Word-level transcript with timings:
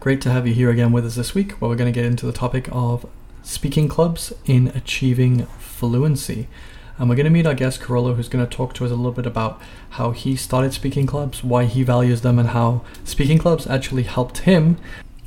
Great 0.00 0.22
to 0.22 0.30
have 0.30 0.46
you 0.46 0.54
here 0.54 0.70
again 0.70 0.92
with 0.92 1.04
us 1.04 1.16
this 1.16 1.34
week, 1.34 1.52
where 1.60 1.68
we're 1.68 1.76
going 1.76 1.92
to 1.92 1.94
get 1.94 2.06
into 2.06 2.24
the 2.24 2.32
topic 2.32 2.70
of 2.72 3.04
speaking 3.42 3.86
clubs 3.86 4.32
in 4.46 4.68
achieving 4.68 5.44
fluency. 5.58 6.48
And 6.96 7.06
we're 7.06 7.16
going 7.16 7.24
to 7.24 7.30
meet 7.30 7.44
our 7.44 7.52
guest, 7.52 7.82
Kyrylo, 7.82 8.16
who's 8.16 8.30
going 8.30 8.42
to 8.42 8.50
talk 8.50 8.72
to 8.76 8.86
us 8.86 8.90
a 8.90 8.94
little 8.94 9.12
bit 9.12 9.26
about 9.26 9.60
how 9.90 10.12
he 10.12 10.36
started 10.36 10.72
speaking 10.72 11.06
clubs, 11.06 11.44
why 11.44 11.66
he 11.66 11.82
values 11.82 12.22
them, 12.22 12.38
and 12.38 12.48
how 12.48 12.82
speaking 13.04 13.36
clubs 13.36 13.66
actually 13.66 14.04
helped 14.04 14.38
him 14.38 14.78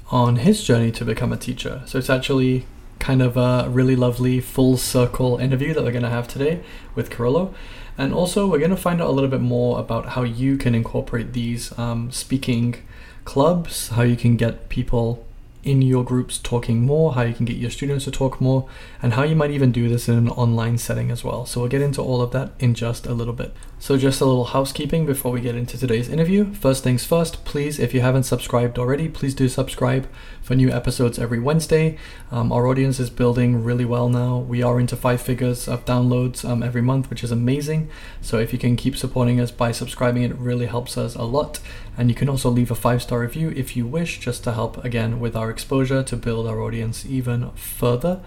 on 0.10 0.38
his 0.38 0.64
journey 0.64 0.92
to 0.94 1.06
become 1.06 1.32
a 1.32 1.38
teacher. 1.38 1.84
So 1.86 2.00
it's 2.00 2.10
actually 2.10 2.66
kind 2.98 3.22
of 3.22 3.38
a 3.38 3.70
really 3.70 3.96
lovely 3.96 4.40
full 4.40 4.78
circle 4.78 5.38
interview 5.38 5.76
that 5.76 5.84
we're 5.84 5.92
going 5.92 6.02
to 6.02 6.10
have 6.10 6.28
today 6.28 6.64
with 6.96 7.12
Kyrylo. 7.12 7.54
And 7.96 8.12
also, 8.12 8.48
we're 8.48 8.58
going 8.58 8.72
to 8.72 8.76
find 8.76 9.04
out 9.04 9.10
a 9.10 9.12
little 9.12 9.30
bit 9.30 9.42
more 9.42 9.80
about 9.80 10.08
how 10.08 10.24
you 10.24 10.58
can 10.58 10.74
incorporate 10.74 11.34
these 11.34 11.78
um, 11.78 12.12
speaking 12.12 12.78
clubs, 13.26 13.90
how 13.90 14.02
you 14.04 14.16
can 14.16 14.38
get 14.38 14.70
people 14.70 15.26
in 15.64 15.82
your 15.82 16.04
groups 16.04 16.38
talking 16.38 16.82
more, 16.82 17.14
how 17.14 17.22
you 17.22 17.34
can 17.34 17.46
get 17.46 17.58
your 17.58 17.72
students 17.72 18.06
to 18.06 18.12
talk 18.12 18.42
more, 18.42 18.68
and 19.02 19.14
how 19.14 19.24
you 19.24 19.36
might 19.36 19.52
even 19.52 19.72
do 19.72 19.88
this 19.88 20.10
in 20.10 20.16
an 20.18 20.30
online 20.30 20.78
setting 20.78 21.10
as 21.12 21.24
well. 21.24 21.46
So 21.46 21.62
we'll 21.62 21.70
get 21.70 21.82
into 21.82 22.02
all 22.02 22.22
of 22.22 22.32
that 22.32 22.52
in 22.60 22.74
just 22.74 23.06
a 23.06 23.14
little 23.14 23.34
bit. 23.34 23.54
So 23.80 23.98
just 23.98 24.22
a 24.22 24.26
little 24.26 24.46
housekeeping 24.46 25.06
before 25.06 25.32
we 25.32 25.42
get 25.42 25.56
into 25.56 25.78
today's 25.78 26.08
interview. 26.08 26.54
First 26.54 26.84
things 26.84 27.06
first, 27.06 27.44
please, 27.44 27.80
if 27.80 27.94
you 27.94 28.02
haven't 28.02 28.24
subscribed 28.24 28.80
already, 28.80 29.10
please 29.10 29.36
do 29.36 29.50
subscribe 29.50 30.08
for 30.42 30.56
new 30.56 30.70
episodes 30.70 31.20
every 31.20 31.40
Wednesday. 31.40 31.98
Um, 32.32 32.52
our 32.52 32.68
audience 32.68 33.00
is 33.00 33.10
building 33.10 33.64
really 33.64 33.86
well 33.86 34.10
now. 34.10 34.38
We 34.38 34.64
are 34.64 34.80
into 34.80 34.96
five 34.96 35.22
figures 35.22 35.68
of 35.68 35.86
downloads 35.86 36.48
um, 36.48 36.64
every 36.64 36.82
month, 36.82 37.10
which 37.10 37.24
is 37.24 37.32
amazing. 37.32 37.90
So 38.22 38.38
if 38.40 38.54
you 38.54 38.60
can 38.60 38.76
keep 38.76 38.96
supporting 38.96 39.40
us 39.40 39.52
by 39.52 39.72
subscribing, 39.72 40.24
it 40.24 40.36
really 40.36 40.68
helps 40.68 40.98
us 40.98 41.16
a 41.16 41.24
lot. 41.24 41.60
And 41.98 42.10
you 42.10 42.16
can 42.16 42.30
also 42.30 42.50
leave 42.50 42.72
a 42.72 42.76
five 42.76 43.02
star 43.02 43.20
review 43.20 43.54
if 43.56 43.76
you 43.76 43.86
wish, 43.86 44.20
just 44.20 44.44
to 44.46 44.54
help 44.54 44.84
again 44.84 45.20
with 45.20 45.36
our 45.36 45.52
exposure 45.54 46.04
to 46.04 46.18
build 46.18 46.48
our 46.48 46.60
audience 46.60 47.06
even 47.06 47.52
further. 47.52 48.20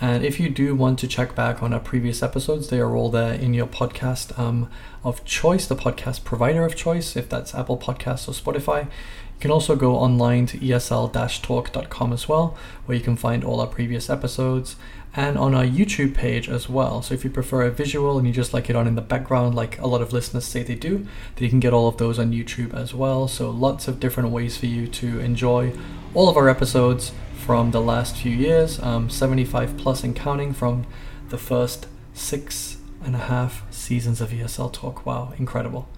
And 0.00 0.24
if 0.24 0.38
you 0.38 0.48
do 0.48 0.74
want 0.76 0.98
to 1.00 1.08
check 1.08 1.34
back 1.34 1.62
on 1.62 1.74
our 1.74 1.80
previous 1.80 2.22
episodes, 2.22 2.68
they 2.68 2.78
are 2.78 2.96
all 2.96 3.10
there 3.10 3.34
in 3.34 3.52
your 3.52 3.66
podcast 3.66 4.38
um, 4.38 4.70
of 5.02 5.24
choice, 5.24 5.66
the 5.66 5.74
podcast 5.74 6.22
provider 6.24 6.64
of 6.64 6.76
choice, 6.76 7.16
if 7.16 7.28
that's 7.28 7.54
Apple 7.54 7.76
Podcasts 7.76 8.28
or 8.28 8.32
Spotify. 8.32 8.84
You 8.84 9.40
can 9.40 9.50
also 9.50 9.76
go 9.76 9.96
online 9.96 10.46
to 10.46 10.58
esl 10.58 11.12
talk.com 11.42 12.12
as 12.12 12.28
well, 12.28 12.56
where 12.86 12.96
you 12.96 13.02
can 13.02 13.16
find 13.16 13.44
all 13.44 13.60
our 13.60 13.66
previous 13.66 14.08
episodes 14.08 14.76
and 15.18 15.36
on 15.36 15.52
our 15.52 15.64
YouTube 15.64 16.14
page 16.14 16.48
as 16.48 16.68
well. 16.68 17.02
So 17.02 17.12
if 17.12 17.24
you 17.24 17.30
prefer 17.30 17.62
a 17.62 17.72
visual 17.72 18.18
and 18.18 18.26
you 18.26 18.32
just 18.32 18.54
like 18.54 18.70
it 18.70 18.76
on 18.76 18.86
in 18.86 18.94
the 18.94 19.02
background, 19.02 19.52
like 19.52 19.76
a 19.80 19.86
lot 19.88 20.00
of 20.00 20.12
listeners 20.12 20.44
say 20.44 20.62
they 20.62 20.76
do, 20.76 20.98
then 20.98 21.44
you 21.44 21.48
can 21.48 21.58
get 21.58 21.72
all 21.72 21.88
of 21.88 21.96
those 21.96 22.20
on 22.20 22.30
YouTube 22.30 22.72
as 22.72 22.94
well. 22.94 23.26
So 23.26 23.50
lots 23.50 23.88
of 23.88 23.98
different 23.98 24.30
ways 24.30 24.56
for 24.56 24.66
you 24.66 24.86
to 24.86 25.18
enjoy 25.18 25.72
all 26.14 26.28
of 26.28 26.36
our 26.36 26.48
episodes 26.48 27.10
from 27.34 27.72
the 27.72 27.80
last 27.80 28.16
few 28.16 28.30
years, 28.30 28.80
um, 28.80 29.10
75 29.10 29.76
plus 29.76 30.04
and 30.04 30.14
counting 30.14 30.52
from 30.52 30.86
the 31.30 31.38
first 31.38 31.88
six 32.14 32.76
and 33.04 33.16
a 33.16 33.26
half 33.26 33.64
seasons 33.74 34.20
of 34.20 34.30
ESL 34.30 34.72
Talk. 34.72 35.04
Wow, 35.04 35.34
incredible. 35.36 35.88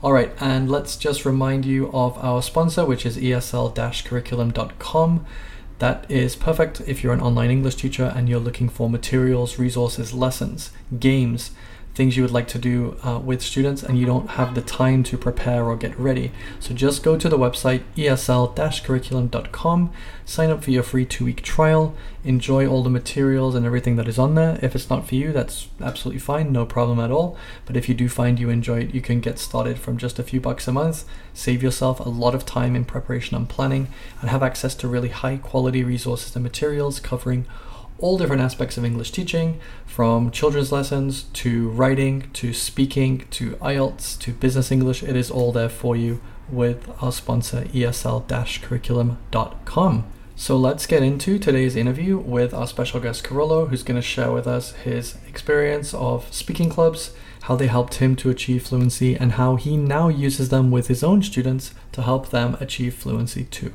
All 0.00 0.12
right, 0.12 0.32
and 0.38 0.70
let's 0.70 0.94
just 0.96 1.24
remind 1.24 1.64
you 1.64 1.90
of 1.92 2.16
our 2.18 2.40
sponsor, 2.40 2.84
which 2.84 3.04
is 3.04 3.16
esl 3.16 3.74
curriculum.com. 4.04 5.26
That 5.80 6.04
is 6.10 6.36
perfect 6.36 6.82
if 6.86 7.02
you're 7.02 7.14
an 7.14 7.22
online 7.22 7.50
English 7.50 7.76
teacher 7.76 8.12
and 8.14 8.28
you're 8.28 8.38
looking 8.38 8.68
for 8.68 8.90
materials, 8.90 9.58
resources, 9.58 10.12
lessons, 10.12 10.72
games, 10.98 11.52
things 11.94 12.16
you 12.16 12.22
would 12.22 12.32
like 12.32 12.48
to 12.48 12.58
do 12.58 12.96
uh, 13.02 13.18
with 13.18 13.42
students 13.42 13.82
and 13.82 13.98
you 13.98 14.06
don't 14.06 14.30
have 14.30 14.54
the 14.54 14.62
time 14.62 15.02
to 15.02 15.18
prepare 15.18 15.64
or 15.64 15.76
get 15.76 15.98
ready. 15.98 16.32
So 16.58 16.72
just 16.74 17.02
go 17.02 17.18
to 17.18 17.28
the 17.28 17.38
website 17.38 17.82
esl 17.96 18.54
curriculum.com, 18.84 19.92
sign 20.24 20.50
up 20.50 20.62
for 20.62 20.70
your 20.70 20.82
free 20.82 21.04
two 21.04 21.24
week 21.24 21.42
trial, 21.42 21.94
enjoy 22.24 22.66
all 22.66 22.82
the 22.82 22.90
materials 22.90 23.54
and 23.54 23.66
everything 23.66 23.96
that 23.96 24.08
is 24.08 24.18
on 24.18 24.34
there. 24.34 24.58
If 24.62 24.74
it's 24.74 24.88
not 24.88 25.06
for 25.06 25.14
you, 25.14 25.32
that's 25.32 25.68
absolutely 25.80 26.20
fine, 26.20 26.52
no 26.52 26.64
problem 26.64 27.00
at 27.00 27.10
all. 27.10 27.36
But 27.66 27.76
if 27.76 27.88
you 27.88 27.94
do 27.94 28.08
find 28.08 28.38
you 28.38 28.50
enjoy 28.50 28.80
it, 28.80 28.94
you 28.94 29.00
can 29.00 29.20
get 29.20 29.38
started 29.38 29.78
from 29.78 29.98
just 29.98 30.18
a 30.18 30.22
few 30.22 30.40
bucks 30.40 30.68
a 30.68 30.72
month, 30.72 31.04
save 31.34 31.62
yourself 31.62 31.98
a 32.00 32.08
lot 32.08 32.34
of 32.34 32.46
time 32.46 32.76
in 32.76 32.84
preparation 32.84 33.36
and 33.36 33.48
planning, 33.48 33.88
and 34.20 34.30
have 34.30 34.42
access 34.42 34.74
to 34.76 34.88
really 34.88 35.08
high 35.08 35.38
quality 35.38 35.82
resources 35.82 36.36
and 36.36 36.42
materials 36.42 37.00
covering 37.00 37.46
all 38.00 38.18
different 38.18 38.42
aspects 38.42 38.76
of 38.76 38.84
English 38.84 39.12
teaching, 39.12 39.60
from 39.86 40.30
children's 40.30 40.72
lessons 40.72 41.24
to 41.34 41.68
writing 41.70 42.30
to 42.32 42.52
speaking 42.52 43.26
to 43.30 43.52
IELTS 43.56 44.18
to 44.20 44.32
business 44.32 44.72
English. 44.72 45.02
It 45.02 45.16
is 45.16 45.30
all 45.30 45.52
there 45.52 45.68
for 45.68 45.94
you 45.96 46.20
with 46.48 46.90
our 47.02 47.12
sponsor, 47.12 47.62
esl 47.66 48.26
curriculum.com. 48.62 50.04
So 50.36 50.56
let's 50.56 50.86
get 50.86 51.02
into 51.02 51.38
today's 51.38 51.76
interview 51.76 52.16
with 52.16 52.54
our 52.54 52.66
special 52.66 52.98
guest, 52.98 53.24
Kyrylo, 53.24 53.68
who's 53.68 53.82
going 53.82 54.00
to 54.00 54.02
share 54.02 54.32
with 54.32 54.46
us 54.46 54.72
his 54.72 55.18
experience 55.28 55.92
of 55.92 56.32
speaking 56.32 56.70
clubs, 56.70 57.12
how 57.42 57.56
they 57.56 57.66
helped 57.66 57.96
him 57.96 58.16
to 58.16 58.30
achieve 58.30 58.62
fluency, 58.62 59.14
and 59.14 59.32
how 59.32 59.56
he 59.56 59.76
now 59.76 60.08
uses 60.08 60.48
them 60.48 60.70
with 60.70 60.88
his 60.88 61.04
own 61.04 61.22
students 61.22 61.74
to 61.92 62.00
help 62.00 62.30
them 62.30 62.56
achieve 62.58 62.94
fluency 62.94 63.44
too. 63.44 63.74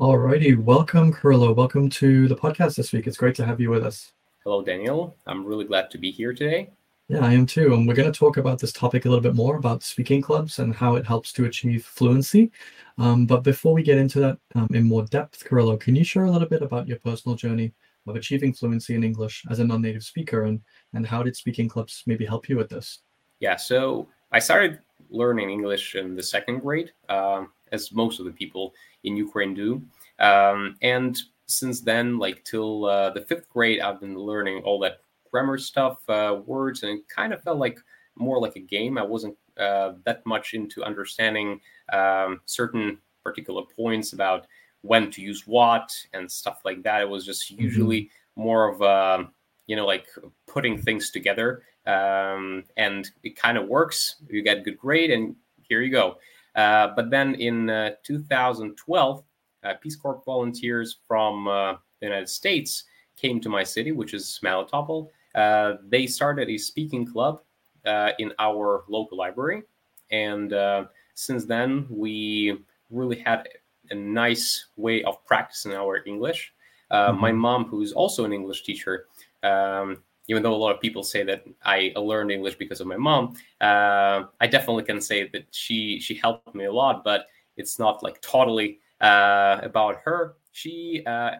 Alrighty, 0.00 0.60
welcome, 0.60 1.12
Kyrylo. 1.12 1.54
Welcome 1.54 1.88
to 1.90 2.26
the 2.26 2.34
podcast 2.34 2.74
this 2.74 2.92
week. 2.92 3.06
It's 3.06 3.16
great 3.16 3.36
to 3.36 3.46
have 3.46 3.60
you 3.60 3.70
with 3.70 3.84
us. 3.84 4.12
Hello, 4.42 4.60
Daniel. 4.60 5.16
I'm 5.26 5.44
really 5.44 5.64
glad 5.64 5.88
to 5.92 5.98
be 5.98 6.10
here 6.10 6.32
today. 6.32 6.70
Yeah, 7.06 7.24
I 7.24 7.32
am 7.32 7.46
too. 7.46 7.74
And 7.74 7.86
we're 7.86 7.94
going 7.94 8.10
to 8.10 8.18
talk 8.18 8.36
about 8.36 8.58
this 8.58 8.72
topic 8.72 9.04
a 9.04 9.08
little 9.08 9.22
bit 9.22 9.36
more 9.36 9.56
about 9.56 9.84
speaking 9.84 10.20
clubs 10.20 10.58
and 10.58 10.74
how 10.74 10.96
it 10.96 11.06
helps 11.06 11.32
to 11.34 11.44
achieve 11.44 11.84
fluency. 11.84 12.50
Um, 12.98 13.24
but 13.24 13.44
before 13.44 13.72
we 13.72 13.84
get 13.84 13.98
into 13.98 14.18
that 14.18 14.38
um, 14.56 14.68
in 14.74 14.82
more 14.82 15.04
depth, 15.04 15.44
Kyrylo, 15.48 15.78
can 15.78 15.94
you 15.94 16.02
share 16.02 16.24
a 16.24 16.30
little 16.30 16.48
bit 16.48 16.62
about 16.62 16.88
your 16.88 16.98
personal 16.98 17.36
journey 17.36 17.72
of 18.08 18.16
achieving 18.16 18.52
fluency 18.52 18.96
in 18.96 19.04
English 19.04 19.44
as 19.48 19.60
a 19.60 19.64
non-native 19.64 20.02
speaker, 20.02 20.42
and 20.44 20.60
and 20.92 21.06
how 21.06 21.22
did 21.22 21.36
speaking 21.36 21.68
clubs 21.68 22.02
maybe 22.06 22.26
help 22.26 22.48
you 22.48 22.56
with 22.56 22.68
this? 22.68 23.00
Yeah, 23.40 23.56
so 23.56 24.08
I 24.32 24.40
started 24.40 24.80
learning 25.10 25.50
English 25.50 25.94
in 25.94 26.16
the 26.16 26.22
second 26.22 26.60
grade, 26.60 26.92
um, 27.08 27.52
as 27.74 27.92
most 27.92 28.18
of 28.20 28.24
the 28.26 28.32
people 28.32 28.64
in 29.02 29.16
Ukraine 29.16 29.52
do, 29.54 29.82
um, 30.18 30.76
and 30.82 31.12
since 31.46 31.80
then, 31.80 32.18
like 32.18 32.42
till 32.44 32.86
uh, 32.86 33.10
the 33.10 33.20
fifth 33.20 33.48
grade, 33.50 33.80
I've 33.80 34.00
been 34.00 34.18
learning 34.18 34.62
all 34.64 34.78
that 34.80 35.00
grammar 35.30 35.58
stuff, 35.58 35.98
uh, 36.08 36.40
words, 36.46 36.82
and 36.82 36.98
it 36.98 37.08
kind 37.08 37.32
of 37.32 37.42
felt 37.42 37.58
like 37.58 37.78
more 38.16 38.38
like 38.40 38.56
a 38.56 38.60
game. 38.60 38.96
I 38.96 39.02
wasn't 39.02 39.36
uh, 39.58 39.92
that 40.04 40.24
much 40.24 40.54
into 40.54 40.84
understanding 40.84 41.60
um, 41.92 42.40
certain 42.46 42.98
particular 43.22 43.62
points 43.76 44.12
about 44.12 44.46
when 44.82 45.10
to 45.10 45.22
use 45.22 45.46
what 45.46 45.94
and 46.12 46.30
stuff 46.30 46.60
like 46.64 46.82
that. 46.82 47.02
It 47.02 47.08
was 47.08 47.24
just 47.26 47.50
usually 47.50 48.02
mm-hmm. 48.02 48.42
more 48.42 48.68
of 48.68 48.80
a, 48.82 49.28
you 49.66 49.76
know, 49.76 49.86
like 49.86 50.06
putting 50.46 50.78
things 50.78 51.10
together. 51.10 51.62
Um, 51.86 52.64
and 52.76 53.10
it 53.22 53.36
kind 53.36 53.58
of 53.58 53.68
works. 53.68 54.16
You 54.28 54.42
get 54.42 54.64
good 54.64 54.78
grade, 54.78 55.10
and 55.10 55.36
here 55.68 55.82
you 55.82 55.90
go. 55.90 56.18
Uh, 56.54 56.88
but 56.94 57.10
then 57.10 57.34
in 57.34 57.68
uh, 57.70 57.90
2012, 58.02 59.24
uh, 59.64 59.74
Peace 59.80 59.96
Corps 59.96 60.22
volunteers 60.24 60.98
from 61.06 61.48
uh, 61.48 61.72
the 62.00 62.06
United 62.06 62.28
States 62.28 62.84
came 63.16 63.40
to 63.40 63.48
my 63.48 63.64
city, 63.64 63.92
which 63.92 64.14
is 64.14 64.38
Melitopol. 64.44 65.08
Uh, 65.34 65.74
they 65.88 66.06
started 66.06 66.48
a 66.48 66.58
speaking 66.58 67.06
club 67.06 67.40
uh, 67.86 68.10
in 68.18 68.32
our 68.38 68.84
local 68.88 69.18
library. 69.18 69.62
And 70.10 70.54
since 71.14 71.44
then, 71.44 71.86
we 71.88 72.58
really 72.90 73.18
had 73.18 73.48
a 73.90 73.94
nice 73.94 74.66
way 74.76 75.02
of 75.04 75.24
practicing 75.24 75.74
our 75.74 76.02
English. 76.06 76.52
Mm-hmm. 76.92 77.20
My 77.20 77.32
mom, 77.32 77.64
who 77.64 77.82
is 77.82 77.92
also 77.92 78.24
an 78.24 78.32
English 78.32 78.62
teacher, 78.62 79.06
um, 79.42 80.02
even 80.28 80.42
though 80.42 80.54
a 80.54 80.56
lot 80.56 80.74
of 80.74 80.80
people 80.80 81.02
say 81.02 81.22
that 81.24 81.44
I 81.64 81.92
learned 81.96 82.30
English 82.30 82.56
because 82.56 82.80
of 82.80 82.86
my 82.86 82.96
mom, 82.96 83.36
uh, 83.60 84.24
I 84.40 84.46
definitely 84.46 84.84
can 84.84 85.00
say 85.00 85.28
that 85.28 85.46
she 85.50 86.00
she 86.00 86.14
helped 86.14 86.54
me 86.54 86.64
a 86.64 86.72
lot. 86.72 87.04
But 87.04 87.26
it's 87.56 87.78
not 87.78 88.02
like 88.02 88.20
totally 88.20 88.78
uh, 89.00 89.60
about 89.62 89.96
her. 90.04 90.36
She 90.52 91.02
uh, 91.06 91.36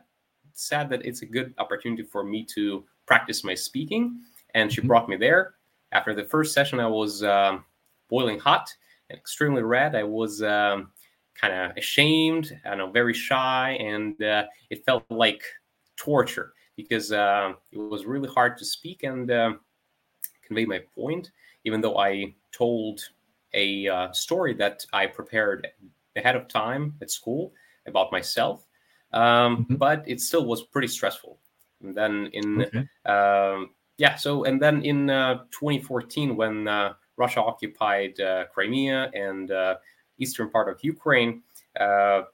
said 0.52 0.88
that 0.90 1.04
it's 1.04 1.22
a 1.22 1.26
good 1.26 1.54
opportunity 1.58 2.02
for 2.02 2.24
me 2.24 2.44
to 2.54 2.84
practice 3.06 3.44
my 3.44 3.54
speaking, 3.54 4.20
and 4.54 4.72
she 4.72 4.80
mm-hmm. 4.80 4.88
brought 4.88 5.08
me 5.08 5.16
there. 5.16 5.54
After 5.92 6.14
the 6.14 6.24
first 6.24 6.52
session, 6.52 6.80
I 6.80 6.88
was 6.88 7.22
um, 7.22 7.64
boiling 8.08 8.38
hot 8.38 8.68
and 9.10 9.18
extremely 9.18 9.62
red. 9.62 9.94
I 9.94 10.02
was 10.02 10.42
um, 10.42 10.90
kind 11.34 11.54
of 11.54 11.76
ashamed, 11.76 12.58
I 12.64 12.74
know, 12.74 12.90
very 12.90 13.14
shy, 13.14 13.76
and 13.80 14.20
uh, 14.22 14.44
it 14.70 14.84
felt 14.84 15.04
like 15.10 15.42
torture 15.96 16.53
because 16.76 17.12
uh, 17.12 17.52
it 17.72 17.78
was 17.78 18.04
really 18.04 18.28
hard 18.28 18.56
to 18.58 18.64
speak 18.64 19.02
and 19.04 19.30
uh, 19.30 19.52
convey 20.46 20.64
my 20.64 20.80
point, 20.94 21.30
even 21.64 21.80
though 21.80 21.98
I 21.98 22.34
told 22.52 23.00
a 23.52 23.88
uh, 23.88 24.12
story 24.12 24.54
that 24.54 24.84
I 24.92 25.06
prepared 25.06 25.68
ahead 26.16 26.36
of 26.36 26.48
time 26.48 26.94
at 27.00 27.10
school 27.10 27.52
about 27.86 28.12
myself. 28.12 28.66
Um, 29.12 29.58
mm-hmm. 29.58 29.74
But 29.76 30.04
it 30.06 30.20
still 30.20 30.44
was 30.44 30.62
pretty 30.62 30.88
stressful. 30.88 31.38
And 31.82 31.94
then 31.94 32.30
in, 32.32 32.62
okay. 32.62 32.88
Um, 33.06 33.70
yeah, 33.98 34.16
so, 34.16 34.44
and 34.44 34.60
then 34.60 34.82
in 34.82 35.08
uh, 35.08 35.44
2014, 35.52 36.34
when 36.34 36.66
uh, 36.66 36.94
Russia 37.16 37.40
occupied 37.40 38.18
uh, 38.18 38.46
Crimea 38.52 39.10
and 39.14 39.52
eastern 40.18 40.50
part 40.50 40.68
of 40.68 40.82
Ukraine, 40.82 41.42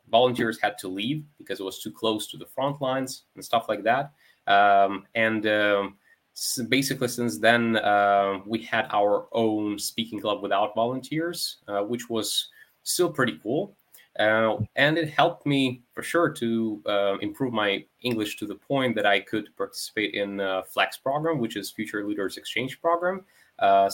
volunteers 0.08 0.58
had 0.60 0.78
to 0.78 0.88
leave 0.88 1.24
because 1.36 1.60
it 1.60 1.64
was 1.64 1.80
too 1.82 1.92
close 1.92 2.28
to 2.28 2.38
the 2.38 2.46
front 2.46 2.80
lines 2.80 3.24
and 3.34 3.44
stuff 3.44 3.66
like 3.68 3.82
that. 3.82 4.12
Um, 4.50 5.06
and 5.14 5.46
um, 5.46 5.96
so 6.34 6.64
basically, 6.64 7.08
since 7.08 7.38
then, 7.38 7.76
uh, 7.76 8.40
we 8.44 8.62
had 8.62 8.86
our 8.90 9.28
own 9.32 9.78
speaking 9.78 10.20
club 10.20 10.42
without 10.42 10.74
volunteers, 10.74 11.58
uh, 11.68 11.82
which 11.82 12.10
was 12.10 12.48
still 12.82 13.10
pretty 13.10 13.38
cool. 13.42 13.76
Uh, 14.18 14.56
and 14.74 14.98
it 14.98 15.08
helped 15.08 15.46
me 15.46 15.82
for 15.94 16.02
sure 16.02 16.28
to 16.28 16.82
uh, 16.86 17.16
improve 17.18 17.52
my 17.52 17.84
English 18.02 18.36
to 18.38 18.46
the 18.46 18.56
point 18.56 18.96
that 18.96 19.06
I 19.06 19.20
could 19.20 19.56
participate 19.56 20.14
in 20.14 20.40
uh, 20.40 20.62
FLEX 20.62 21.00
program, 21.00 21.38
which 21.38 21.56
is 21.56 21.70
Future 21.70 22.04
Leaders 22.04 22.36
Exchange 22.36 22.80
program, 22.80 23.24
uh, 23.60 23.88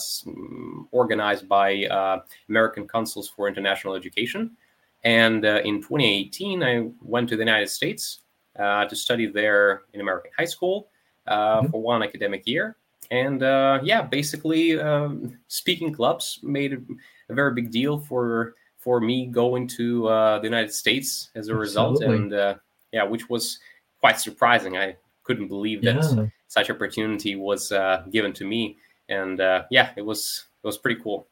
organized 0.91 1.47
by 1.47 2.23
American 2.49 2.87
Councils 2.87 3.29
for 3.29 3.47
International 3.47 3.93
Education. 3.93 4.57
And 5.03 5.45
in 5.45 5.81
2018, 5.81 6.63
I 6.63 6.89
went 7.01 7.29
to 7.29 7.35
the 7.35 7.43
United 7.43 7.69
States 7.69 8.21
uh, 8.59 8.85
to 8.85 8.95
study 8.95 9.27
there 9.27 9.83
in 9.93 10.01
American 10.01 10.31
high 10.37 10.45
school 10.45 10.89
uh, 11.27 11.61
mm-hmm. 11.61 11.71
for 11.71 11.81
one 11.81 12.03
academic 12.03 12.47
year. 12.47 12.77
And 13.11 13.41
uh, 13.43 13.79
yeah, 13.83 14.01
basically, 14.01 14.79
um, 14.79 15.37
speaking 15.47 15.93
clubs 15.93 16.39
made 16.43 16.73
a 17.29 17.33
very 17.33 17.53
big 17.53 17.71
deal 17.71 17.99
for 17.99 18.55
for 18.77 18.99
me 18.99 19.25
going 19.27 19.67
to 19.67 20.03
the 20.03 20.41
United 20.43 20.73
States 20.73 21.29
as 21.35 21.47
a 21.47 21.55
result. 21.55 22.01
And 22.01 22.33
yeah, 22.91 23.03
which 23.03 23.29
was 23.29 23.59
quite 23.99 24.19
surprising. 24.19 24.77
I 24.77 24.95
couldn't 25.23 25.47
believe 25.47 25.81
that 25.83 25.95
yeah. 25.95 26.25
such 26.47 26.69
opportunity 26.69 27.35
was 27.35 27.71
uh, 27.71 28.03
given 28.09 28.33
to 28.33 28.45
me, 28.45 28.77
and 29.09 29.39
uh, 29.41 29.63
yeah, 29.69 29.91
it 29.95 30.01
was 30.01 30.45
it 30.63 30.67
was 30.67 30.77
pretty 30.77 31.01
cool. 31.01 31.27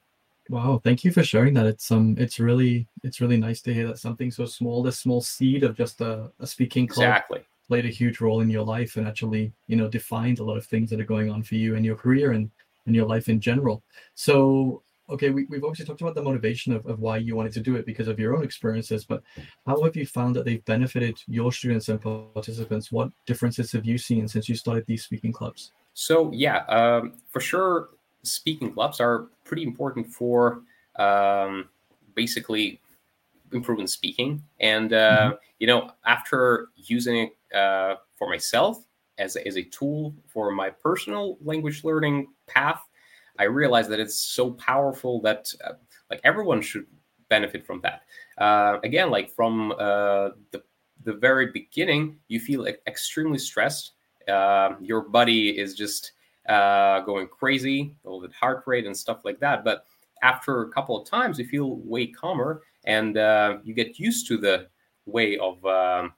Wow, 0.50 0.80
thank 0.84 1.04
you 1.04 1.12
for 1.12 1.24
sharing 1.24 1.54
that. 1.56 1.66
It's 1.66 1.92
um, 1.92 2.16
it's 2.20 2.40
really 2.40 2.88
it's 3.04 3.20
really 3.20 3.38
nice 3.38 3.62
to 3.62 3.74
hear 3.74 3.88
that 3.88 4.00
something 4.00 4.30
so 4.30 4.46
small, 4.46 4.84
this 4.84 5.00
small 5.00 5.22
seed 5.22 5.64
of 5.64 5.75
just 5.75 6.02
a, 6.02 6.32
a 6.40 6.48
speaking 6.48 6.88
club, 6.88 7.08
exactly 7.08 7.42
played 7.68 7.86
a 7.86 7.90
huge 7.90 8.22
role 8.22 8.42
in 8.42 8.50
your 8.52 8.64
life 8.64 8.96
and 8.96 9.08
actually 9.08 9.52
you 9.66 9.75
know 9.75 9.88
defined 9.88 10.38
a 10.38 10.44
lot 10.44 10.56
of 10.56 10.64
things 10.68 10.88
that 10.88 11.00
are 11.00 11.06
going 11.06 11.32
on 11.32 11.42
for 11.42 11.56
you 11.56 11.75
and 11.75 11.84
your 11.84 11.96
career 11.96 12.34
and 12.34 12.52
and 12.86 12.96
your 12.96 13.06
life 13.06 13.30
in 13.30 13.40
general. 13.40 13.84
So, 14.14 14.84
okay, 15.10 15.30
we, 15.30 15.46
we've 15.46 15.64
obviously 15.64 15.86
talked 15.86 16.02
about 16.02 16.16
the 16.16 16.22
motivation 16.22 16.74
of, 16.74 16.86
of 16.86 17.00
why 17.00 17.18
you 17.18 17.36
wanted 17.36 17.54
to 17.54 17.60
do 17.60 17.75
it 17.75 17.86
because 17.86 18.08
of 18.08 18.20
your 18.20 18.36
own 18.36 18.44
experiences, 18.44 19.06
but 19.06 19.24
how 19.66 19.82
have 19.84 19.96
you 19.96 20.06
found 20.06 20.36
that 20.36 20.46
they've 20.46 20.64
benefited 20.66 21.20
your 21.28 21.52
students 21.52 21.90
and 21.90 22.02
participants? 22.02 22.92
What 22.92 23.10
differences 23.25 23.72
have 23.72 23.86
you 23.86 23.98
seen 23.98 24.28
since 24.28 24.48
you 24.50 24.56
started 24.56 24.86
these 24.86 25.04
speaking 25.04 25.32
clubs? 25.32 25.72
So, 25.94 26.32
yeah, 26.34 26.58
um, 26.66 27.14
for 27.30 27.40
sure, 27.40 27.90
speaking 28.25 28.74
clubs 28.74 29.00
are 29.00 29.27
pretty 29.44 29.63
important 29.63 30.08
for 30.08 30.62
um, 30.98 31.70
basically 32.15 32.82
improving 33.51 33.88
speaking. 33.88 34.44
And, 34.60 34.94
uh, 34.94 35.20
mm-hmm. 35.20 35.36
you 35.60 35.67
know, 35.67 35.91
after 36.05 36.70
using 36.75 37.15
it 37.15 37.58
uh, 37.58 37.96
for 38.15 38.29
myself, 38.29 38.86
as 39.17 39.36
a, 39.36 39.48
as 39.48 39.58
a 39.58 39.63
tool 39.63 40.13
for 40.27 40.51
my 40.51 40.70
personal 40.70 41.38
language 41.41 41.84
learning 41.84 42.27
path, 42.48 42.82
I 43.39 43.44
realized 43.44 43.89
that 43.89 44.00
it's 44.00 44.17
so 44.17 44.51
powerful 44.51 45.22
that 45.22 45.53
uh, 45.63 45.74
like 46.10 46.22
everyone 46.24 46.62
should 46.62 46.86
benefit 47.29 47.65
from 47.65 47.82
that. 47.82 48.03
Uh, 48.38 48.79
again, 48.84 49.10
like 49.12 49.29
from 49.29 49.72
uh, 49.74 50.29
the 50.51 50.63
the 51.03 51.13
very 51.13 51.48
beginning, 51.51 52.17
you 52.29 52.39
feel 52.39 52.65
extremely 52.88 53.38
stressed. 53.38 53.91
Uh, 54.27 54.75
your 54.82 55.01
body 55.01 55.50
is 55.50 55.75
just 55.75 56.13
uh, 56.48 57.02
going 57.02 57.28
crazy, 57.28 57.96
all 58.04 58.20
the 58.20 58.30
heart 58.40 58.64
rate 58.66 58.86
and 58.86 58.96
stuff 58.96 59.25
like 59.25 59.40
that. 59.40 59.64
But 59.64 59.86
after 60.22 60.64
a 60.64 60.70
couple 60.70 61.00
of 61.00 61.08
times, 61.08 61.40
you 61.40 61.46
feel 61.46 61.75
way 61.78 62.08
calmer, 62.08 62.62
and 62.86 63.18
uh, 63.18 63.58
you 63.64 63.74
get 63.74 64.00
used 64.00 64.28
to 64.28 64.38
the 64.38 64.68
way 65.06 65.38
of 65.38 65.64
um, 65.66 66.14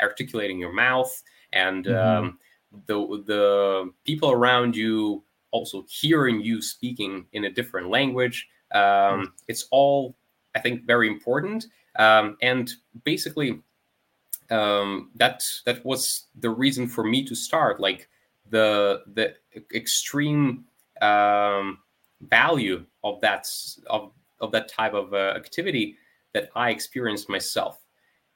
articulating 0.00 0.58
your 0.58 0.72
mouth 0.72 1.22
and 1.52 1.84
mm-hmm. 1.84 2.26
um, 2.26 2.38
the 2.86 3.22
the 3.26 3.92
people 4.04 4.30
around 4.30 4.76
you 4.76 5.22
also 5.50 5.84
hearing 5.88 6.40
you 6.40 6.60
speaking 6.60 7.26
in 7.32 7.44
a 7.44 7.50
different 7.50 7.88
language. 7.88 8.48
Um, 8.74 8.80
mm-hmm. 8.80 9.24
It's 9.48 9.66
all, 9.70 10.16
I 10.54 10.60
think, 10.60 10.86
very 10.86 11.08
important. 11.08 11.66
Um, 11.98 12.36
and 12.42 12.70
basically, 13.04 13.62
um, 14.50 15.10
that 15.14 15.42
that 15.64 15.84
was 15.84 16.26
the 16.38 16.50
reason 16.50 16.86
for 16.88 17.04
me 17.04 17.24
to 17.24 17.34
start. 17.34 17.80
Like 17.80 18.08
the 18.50 19.02
the 19.14 19.34
extreme 19.74 20.64
um, 21.02 21.78
value 22.20 22.84
of 23.04 23.20
that 23.20 23.46
of 23.88 24.12
of 24.40 24.52
that 24.52 24.68
type 24.68 24.94
of 24.94 25.12
uh, 25.14 25.34
activity 25.36 25.96
that 26.34 26.50
I 26.54 26.70
experienced 26.70 27.28
myself. 27.28 27.82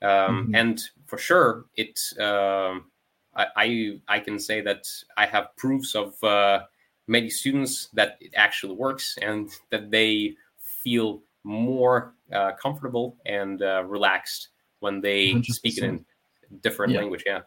Um, 0.03 0.09
mm-hmm. 0.09 0.55
And 0.55 0.83
for 1.07 1.19
sure, 1.19 1.67
it 1.77 2.01
um, 2.19 2.91
I, 3.37 4.01
I, 4.09 4.21
can 4.21 4.39
say 4.39 4.61
that 4.63 4.87
I 5.17 5.27
have 5.27 5.55
proofs 5.57 5.95
of 5.95 6.23
uh, 6.25 6.61
many 7.07 7.31
students 7.31 7.89
that 7.93 8.17
it 8.21 8.33
actually 8.35 8.75
works 8.75 9.17
and 9.23 9.51
that 9.71 9.91
they 9.91 10.35
feel 10.83 11.23
more 11.45 12.15
uh, 12.33 12.53
comfortable 12.53 13.17
and 13.27 13.63
uh, 13.63 13.85
relaxed 13.87 14.49
when 14.81 15.01
they 15.01 15.35
100%. 15.35 15.45
speak 15.47 15.79
it 15.79 15.85
in 15.85 16.05
different 16.63 16.93
yeah. 16.93 17.01
language. 17.01 17.23
Yeah. 17.27 17.41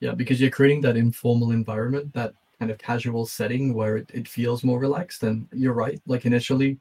Yeah, 0.00 0.12
because 0.12 0.40
you're 0.40 0.50
creating 0.50 0.80
that 0.82 0.96
informal 0.96 1.50
environment, 1.50 2.12
that 2.14 2.34
kind 2.58 2.70
of 2.70 2.78
casual 2.78 3.26
setting 3.26 3.74
where 3.74 3.96
it, 3.96 4.10
it 4.12 4.28
feels 4.28 4.64
more 4.64 4.78
relaxed. 4.78 5.22
And 5.22 5.48
you're 5.52 5.72
right. 5.72 6.00
Like 6.06 6.24
initially, 6.24 6.78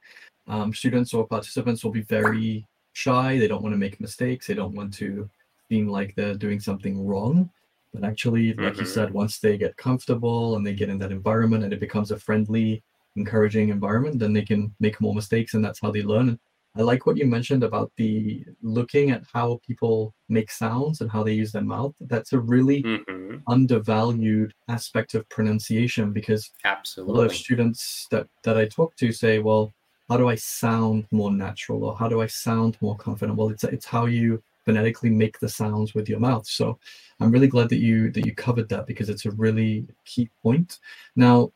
um, 0.48 0.74
students 0.74 1.14
or 1.14 1.28
participants 1.28 1.84
will 1.84 1.92
be 1.92 2.02
very 2.02 2.66
shy. 2.94 3.38
They 3.38 3.48
don't 3.48 3.64
want 3.64 3.74
to 3.74 3.78
make 3.78 4.00
mistakes. 4.00 4.48
They 4.48 4.54
don't 4.54 4.76
want 4.76 4.94
to 4.96 5.30
seem 5.70 5.88
like 5.88 6.16
they're 6.16 6.36
doing 6.36 6.60
something 6.60 7.06
wrong. 7.06 7.50
But 7.94 8.04
actually, 8.04 8.54
like 8.54 8.74
mm-hmm. 8.74 8.82
you 8.82 8.86
said, 8.86 9.12
once 9.12 9.40
they 9.40 9.58
get 9.58 9.78
comfortable 9.78 10.56
and 10.56 10.66
they 10.66 10.74
get 10.74 10.90
in 10.90 11.00
that 11.00 11.12
environment 11.12 11.64
and 11.64 11.74
it 11.74 11.80
becomes 11.80 12.12
a 12.12 12.20
friendly, 12.20 12.84
encouraging 13.16 13.70
environment, 13.70 14.20
then 14.20 14.34
they 14.34 14.44
can 14.44 14.74
make 14.80 15.02
more 15.02 15.16
mistakes 15.16 15.54
and 15.54 15.64
that's 15.64 15.80
how 15.80 15.92
they 15.92 16.04
learn. 16.04 16.40
I 16.78 16.82
like 16.84 17.06
what 17.06 17.18
you 17.18 17.26
mentioned 17.26 17.64
about 17.64 17.92
the 17.98 18.46
looking 18.62 19.12
at 19.12 19.24
how 19.34 19.60
people 19.66 20.14
make 20.30 20.52
sounds 20.52 21.02
and 21.02 21.10
how 21.10 21.24
they 21.24 21.34
use 21.34 21.52
their 21.52 21.64
mouth. 21.64 21.96
That's 22.02 22.34
a 22.34 22.40
really 22.40 22.84
mm-hmm. 22.84 23.38
undervalued 23.48 24.54
aspect 24.68 25.16
of 25.16 25.28
pronunciation 25.30 26.14
because 26.14 26.52
Absolutely. 26.64 27.14
a 27.14 27.18
lot 27.18 27.26
of 27.26 27.36
students 27.36 28.08
that, 28.12 28.28
that 28.44 28.58
I 28.58 28.66
talk 28.66 28.96
to 28.98 29.12
say, 29.12 29.40
well, 29.40 29.74
how 30.10 30.18
do 30.18 30.30
I 30.30 30.36
sound 30.36 31.06
more 31.12 31.32
natural 31.32 31.84
or 31.84 31.98
how 31.98 32.08
do 32.08 32.22
I 32.22 32.28
sound 32.28 32.78
more 32.82 32.96
confident? 32.96 33.38
Well, 33.38 33.50
it's 33.50 33.64
it's 33.66 33.86
how 33.86 34.06
you 34.06 34.42
phonetically 34.66 35.10
make 35.10 35.40
the 35.40 35.50
sounds 35.50 35.94
with 35.94 36.08
your 36.10 36.20
mouth. 36.20 36.48
So 36.48 36.78
I'm 37.20 37.32
really 37.32 37.48
glad 37.48 37.70
that 37.70 37.78
you 37.80 38.12
that 38.12 38.26
you 38.26 38.34
covered 38.34 38.70
that 38.70 38.86
because 38.86 39.10
it's 39.10 39.26
a 39.26 39.32
really 39.32 39.88
key 40.06 40.30
point. 40.42 40.80
Now, 41.16 41.52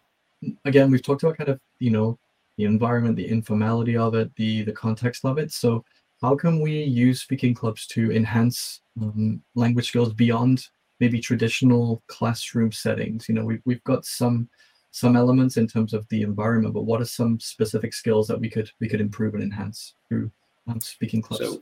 again, 0.65 0.91
we've 0.91 1.03
talked 1.03 1.23
about 1.23 1.37
kind 1.37 1.49
of 1.49 1.59
you 1.79 1.91
know 1.91 2.19
the 2.61 2.67
environment, 2.67 3.15
the 3.15 3.27
informality 3.27 3.97
of 3.97 4.13
it, 4.13 4.33
the 4.35 4.61
the 4.61 4.71
context 4.71 5.25
of 5.25 5.39
it. 5.39 5.51
So 5.51 5.83
how 6.21 6.35
can 6.35 6.61
we 6.61 6.83
use 6.83 7.21
speaking 7.21 7.55
clubs 7.55 7.87
to 7.87 8.11
enhance 8.11 8.81
um, 9.01 9.41
language 9.55 9.87
skills 9.87 10.13
beyond 10.13 10.67
maybe 10.99 11.19
traditional 11.19 12.03
classroom 12.05 12.71
settings? 12.71 13.27
You 13.27 13.35
know, 13.35 13.45
we've 13.45 13.63
we've 13.65 13.83
got 13.83 14.05
some 14.05 14.47
some 14.91 15.15
elements 15.15 15.57
in 15.57 15.67
terms 15.67 15.93
of 15.93 16.07
the 16.09 16.21
environment, 16.21 16.75
but 16.75 16.83
what 16.83 17.01
are 17.01 17.05
some 17.05 17.39
specific 17.39 17.93
skills 17.93 18.27
that 18.27 18.39
we 18.39 18.49
could 18.49 18.69
we 18.79 18.87
could 18.87 19.01
improve 19.01 19.33
and 19.33 19.43
enhance 19.43 19.95
through 20.07 20.29
um, 20.67 20.79
speaking 20.81 21.21
clubs? 21.23 21.43
So 21.43 21.61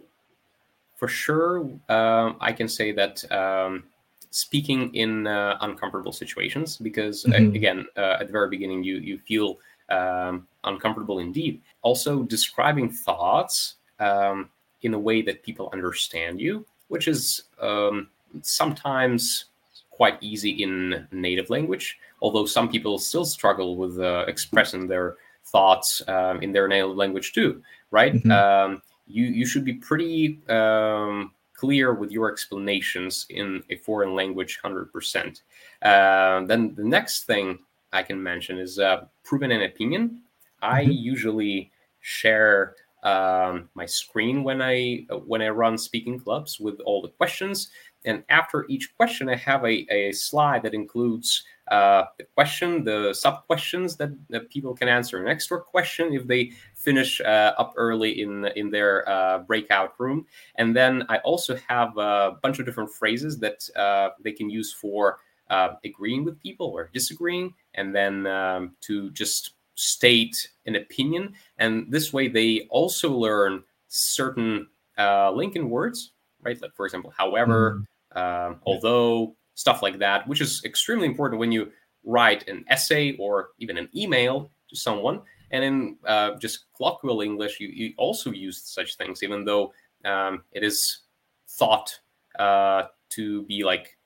for 0.98 1.08
sure, 1.08 1.60
um, 1.88 2.36
I 2.42 2.52
can 2.52 2.68
say 2.68 2.92
that 2.92 3.24
um, 3.32 3.86
speaking 4.32 4.94
in 4.96 5.28
uh, 5.28 5.58
uncomfortable 5.62 6.12
situations, 6.12 6.76
because 6.76 7.24
uh, 7.26 7.30
mm-hmm. 7.30 7.52
uh, 7.52 7.56
again, 7.56 7.86
uh, 7.96 8.18
at 8.20 8.28
the 8.28 8.34
very 8.34 8.50
beginning, 8.50 8.84
you 8.84 8.98
you 8.98 9.18
feel 9.20 9.60
um, 9.92 10.48
uncomfortable 10.64 11.20
indeed. 11.20 11.62
Also, 11.82 12.24
describing 12.24 12.90
thoughts 12.90 13.76
um, 14.00 14.50
in 14.82 14.94
a 14.94 15.00
way 15.00 15.22
that 15.22 15.44
people 15.44 15.70
understand 15.74 16.40
you, 16.40 16.66
which 16.88 17.08
is 17.08 17.44
um, 17.62 18.10
sometimes 18.42 19.46
quite 19.92 20.18
easy 20.22 20.64
in 20.64 21.08
native 21.12 21.50
language. 21.50 22.00
Although 22.22 22.46
some 22.46 22.70
people 22.70 22.98
still 23.00 23.26
struggle 23.26 23.76
with 23.76 24.00
uh, 24.00 24.26
expressing 24.28 24.88
their 24.88 25.16
thoughts 25.46 26.02
um, 26.08 26.42
in 26.42 26.52
their 26.52 26.68
native 26.68 26.96
language 26.96 27.34
too, 27.34 27.62
right? 27.92 28.14
Mm-hmm 28.14 28.76
you 29.10 29.26
you 29.26 29.46
should 29.46 29.66
be 29.66 29.74
pretty 29.74 30.40
um, 30.48 31.34
clear 31.54 31.94
with 31.94 32.12
your 32.12 32.32
explanations 32.32 33.26
in 33.30 33.62
a 33.70 33.76
foreign 33.78 34.16
language 34.16 34.60
100%. 34.64 35.42
Uh, 35.82 36.46
then 36.46 36.74
the 36.76 36.84
next 36.84 37.24
thing 37.24 37.60
I 37.92 38.04
can 38.04 38.22
mention 38.22 38.58
is 38.58 38.80
uh, 38.80 39.06
proving 39.24 39.52
an 39.52 39.64
opinion. 39.64 40.22
I 40.62 40.84
mm-hmm. 40.84 40.92
usually 40.92 41.72
share 42.02 42.76
um, 43.04 43.70
my 43.76 43.86
screen 43.86 44.44
when 44.44 44.62
I 44.62 45.06
when 45.26 45.42
I 45.42 45.50
run 45.50 45.78
speaking 45.78 46.20
clubs 46.20 46.60
with 46.60 46.80
all 46.82 47.02
the 47.02 47.10
questions. 47.10 47.70
And 48.06 48.24
after 48.30 48.66
each 48.70 48.96
question, 48.96 49.28
I 49.28 49.36
have 49.36 49.64
a, 49.66 49.86
a 49.94 50.14
slide 50.14 50.64
that 50.64 50.74
includes 50.74 51.44
uh, 51.70 52.06
the 52.18 52.24
question, 52.34 52.86
the 52.86 53.14
sub 53.14 53.46
questions 53.46 53.98
that, 53.98 54.12
that 54.30 54.50
people 54.50 54.74
can 54.74 54.88
answer, 54.88 55.22
an 55.22 55.28
extra 55.28 55.62
question 55.62 56.14
if 56.14 56.26
they 56.26 56.52
finish 56.76 57.20
uh, 57.22 57.54
up 57.58 57.74
early 57.76 58.22
in 58.22 58.46
in 58.56 58.70
their 58.70 59.08
uh, 59.08 59.40
breakout 59.40 59.94
room, 60.00 60.26
and 60.56 60.76
then 60.76 61.04
I 61.10 61.18
also 61.20 61.58
have 61.68 61.98
a 61.98 62.38
bunch 62.42 62.60
of 62.60 62.66
different 62.66 62.92
phrases 62.92 63.38
that 63.40 63.70
uh, 63.76 64.10
they 64.24 64.32
can 64.32 64.50
use 64.50 64.74
for 64.74 65.20
uh, 65.50 65.76
agreeing 65.84 66.24
with 66.24 66.40
people 66.40 66.68
or 66.68 66.90
disagreeing, 66.94 67.54
and 67.76 67.96
then 67.96 68.28
um, 68.28 68.76
to 68.82 69.10
just 69.12 69.54
state 69.76 70.50
an 70.66 70.76
opinion, 70.76 71.34
and 71.58 71.92
this 71.92 72.12
way 72.12 72.28
they 72.28 72.68
also 72.70 73.12
learn 73.12 73.64
certain 73.88 74.68
uh, 74.98 75.32
linking 75.32 75.70
words, 75.70 76.12
right? 76.42 76.62
Like 76.62 76.76
for 76.76 76.86
example, 76.86 77.14
however, 77.16 77.84
mm. 78.16 78.60
although 78.66 79.36
stuff 79.56 79.82
like 79.82 80.00
that, 80.00 80.26
which 80.28 80.40
is 80.40 80.64
extremely 80.64 81.06
important 81.06 81.40
when 81.40 81.52
you 81.52 81.70
write 82.06 82.48
an 82.48 82.64
essay 82.70 83.16
or 83.18 83.50
even 83.60 83.78
an 83.78 83.90
email 83.96 84.50
to 84.70 84.76
someone. 84.76 85.22
And 85.52 85.64
in 85.64 85.98
uh, 86.06 86.36
just 86.36 86.66
colloquial 86.76 87.22
English, 87.22 87.60
you, 87.60 87.68
you, 87.68 87.94
also 87.98 88.32
use 88.32 88.62
such 88.64 88.96
things, 88.98 89.24
even 89.24 89.44
though 89.44 89.74
um, 90.06 90.44
it 90.52 90.64
is 90.64 91.00
thought 91.50 92.00
uh, 92.38 92.84
to 93.10 93.44
be 93.44 93.64
like 93.64 93.98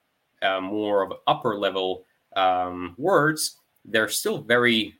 uh, 0.43 0.62
more 0.62 1.03
of 1.03 1.13
upper 1.27 1.57
level 1.57 2.05
um, 2.35 2.95
words. 2.97 3.57
They're 3.85 4.09
still 4.09 4.41
very, 4.41 4.95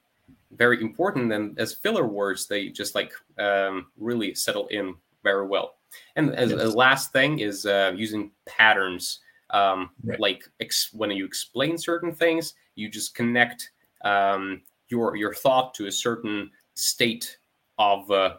very 0.52 0.82
important. 0.82 1.32
And 1.32 1.58
as 1.60 1.74
filler 1.74 2.08
words, 2.08 2.48
they 2.48 2.70
just 2.70 2.96
like 2.96 3.14
um, 3.38 3.88
really 3.98 4.34
settle 4.34 4.68
in 4.68 4.96
very 5.24 5.46
well. 5.46 5.76
And 6.16 6.34
as 6.36 6.52
yes. 6.52 6.60
a 6.60 6.68
last 6.70 7.14
thing 7.14 7.40
is 7.40 7.66
uh, 7.66 7.94
using 7.96 8.32
patterns 8.46 9.20
um, 9.54 9.92
right. 10.04 10.20
Like 10.20 10.50
ex- 10.60 10.90
when 10.94 11.12
you 11.12 11.26
explain 11.26 11.78
certain 11.78 12.12
things, 12.14 12.56
you 12.76 12.90
just 12.90 13.16
connect 13.16 13.72
um, 14.04 14.62
your 14.90 15.16
your 15.16 15.34
thought 15.34 15.74
to 15.76 15.86
a 15.86 15.92
certain 15.92 16.50
state 16.74 17.38
of 17.78 18.10
uh, 18.10 18.36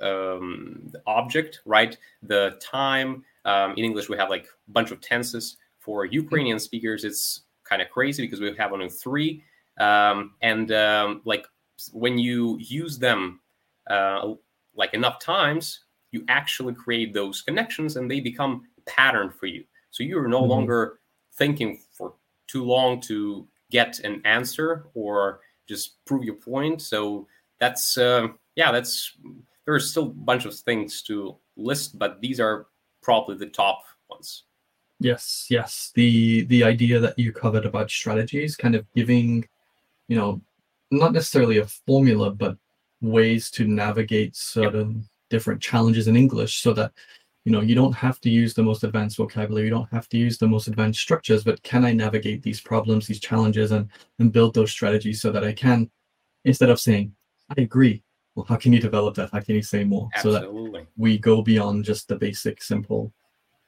um, 0.00 0.80
the 0.90 1.02
object, 1.06 1.60
right? 1.64 1.96
The 2.22 2.58
time. 2.60 3.24
Um, 3.44 3.72
in 3.72 3.84
English, 3.84 4.08
we 4.08 4.16
have 4.16 4.30
like 4.30 4.46
a 4.46 4.72
bunch 4.72 4.90
of 4.90 5.02
tenses. 5.02 5.58
For 5.84 6.06
Ukrainian 6.06 6.58
speakers, 6.58 7.04
it's 7.04 7.42
kind 7.68 7.80
of 7.82 7.90
crazy 7.90 8.22
because 8.22 8.40
we 8.40 8.54
have 8.56 8.72
only 8.72 8.88
three 8.88 9.42
um, 9.78 10.34
and 10.42 10.70
um, 10.72 11.22
like 11.24 11.46
when 11.92 12.18
you 12.18 12.58
use 12.60 12.98
them 12.98 13.40
uh, 13.90 14.34
like 14.74 14.94
enough 14.94 15.18
times, 15.18 15.80
you 16.12 16.24
actually 16.28 16.74
create 16.74 17.12
those 17.12 17.42
connections, 17.42 17.96
and 17.96 18.10
they 18.10 18.20
become 18.20 18.62
a 18.78 18.82
pattern 18.90 19.30
for 19.30 19.46
you. 19.46 19.64
So 19.90 20.02
you 20.02 20.18
are 20.18 20.28
no 20.28 20.42
Mhm. 20.42 20.48
longer 20.48 21.00
thinking 21.32 21.80
for 21.92 22.14
too 22.46 22.64
long 22.64 23.00
to 23.02 23.48
get 23.70 23.98
an 24.00 24.22
answer 24.24 24.86
or 24.94 25.40
just 25.66 26.04
prove 26.04 26.24
your 26.24 26.36
point. 26.36 26.80
So 26.82 27.26
that's 27.58 27.98
uh, 27.98 28.28
yeah, 28.54 28.70
that's 28.70 29.16
there's 29.64 29.90
still 29.90 30.06
a 30.06 30.20
bunch 30.30 30.44
of 30.44 30.54
things 30.54 31.02
to 31.02 31.36
list, 31.56 31.98
but 31.98 32.20
these 32.20 32.38
are 32.38 32.66
probably 33.02 33.36
the 33.36 33.46
top 33.46 33.82
ones. 34.08 34.44
Yes, 35.04 35.48
yes. 35.50 35.92
The 35.94 36.44
the 36.44 36.64
idea 36.64 36.98
that 36.98 37.18
you 37.18 37.30
covered 37.30 37.66
about 37.66 37.90
strategies, 37.90 38.56
kind 38.56 38.74
of 38.74 38.86
giving, 38.94 39.46
you 40.08 40.16
know, 40.16 40.40
not 40.90 41.12
necessarily 41.12 41.58
a 41.58 41.66
formula, 41.66 42.30
but 42.30 42.56
ways 43.02 43.50
to 43.50 43.66
navigate 43.66 44.34
certain 44.34 45.06
different 45.28 45.60
challenges 45.60 46.08
in 46.08 46.16
English 46.16 46.62
so 46.62 46.72
that, 46.72 46.90
you 47.44 47.52
know, 47.52 47.60
you 47.60 47.74
don't 47.74 47.92
have 47.92 48.18
to 48.22 48.30
use 48.30 48.54
the 48.54 48.62
most 48.62 48.82
advanced 48.82 49.18
vocabulary, 49.18 49.66
you 49.66 49.70
don't 49.70 49.92
have 49.92 50.08
to 50.08 50.16
use 50.16 50.38
the 50.38 50.48
most 50.48 50.68
advanced 50.68 51.00
structures, 51.00 51.44
but 51.44 51.62
can 51.62 51.84
I 51.84 51.92
navigate 51.92 52.42
these 52.42 52.62
problems, 52.62 53.06
these 53.06 53.20
challenges 53.20 53.72
and 53.72 53.90
and 54.20 54.32
build 54.32 54.54
those 54.54 54.70
strategies 54.70 55.20
so 55.20 55.30
that 55.32 55.44
I 55.44 55.52
can, 55.52 55.90
instead 56.46 56.70
of 56.70 56.80
saying, 56.80 57.14
I 57.50 57.60
agree. 57.60 58.02
Well, 58.34 58.46
how 58.48 58.56
can 58.56 58.72
you 58.72 58.80
develop 58.80 59.16
that? 59.16 59.32
How 59.32 59.40
can 59.40 59.54
you 59.54 59.62
say 59.62 59.84
more? 59.84 60.08
So 60.22 60.32
that 60.32 60.86
we 60.96 61.18
go 61.18 61.42
beyond 61.42 61.84
just 61.84 62.08
the 62.08 62.16
basic 62.16 62.62
simple 62.62 63.12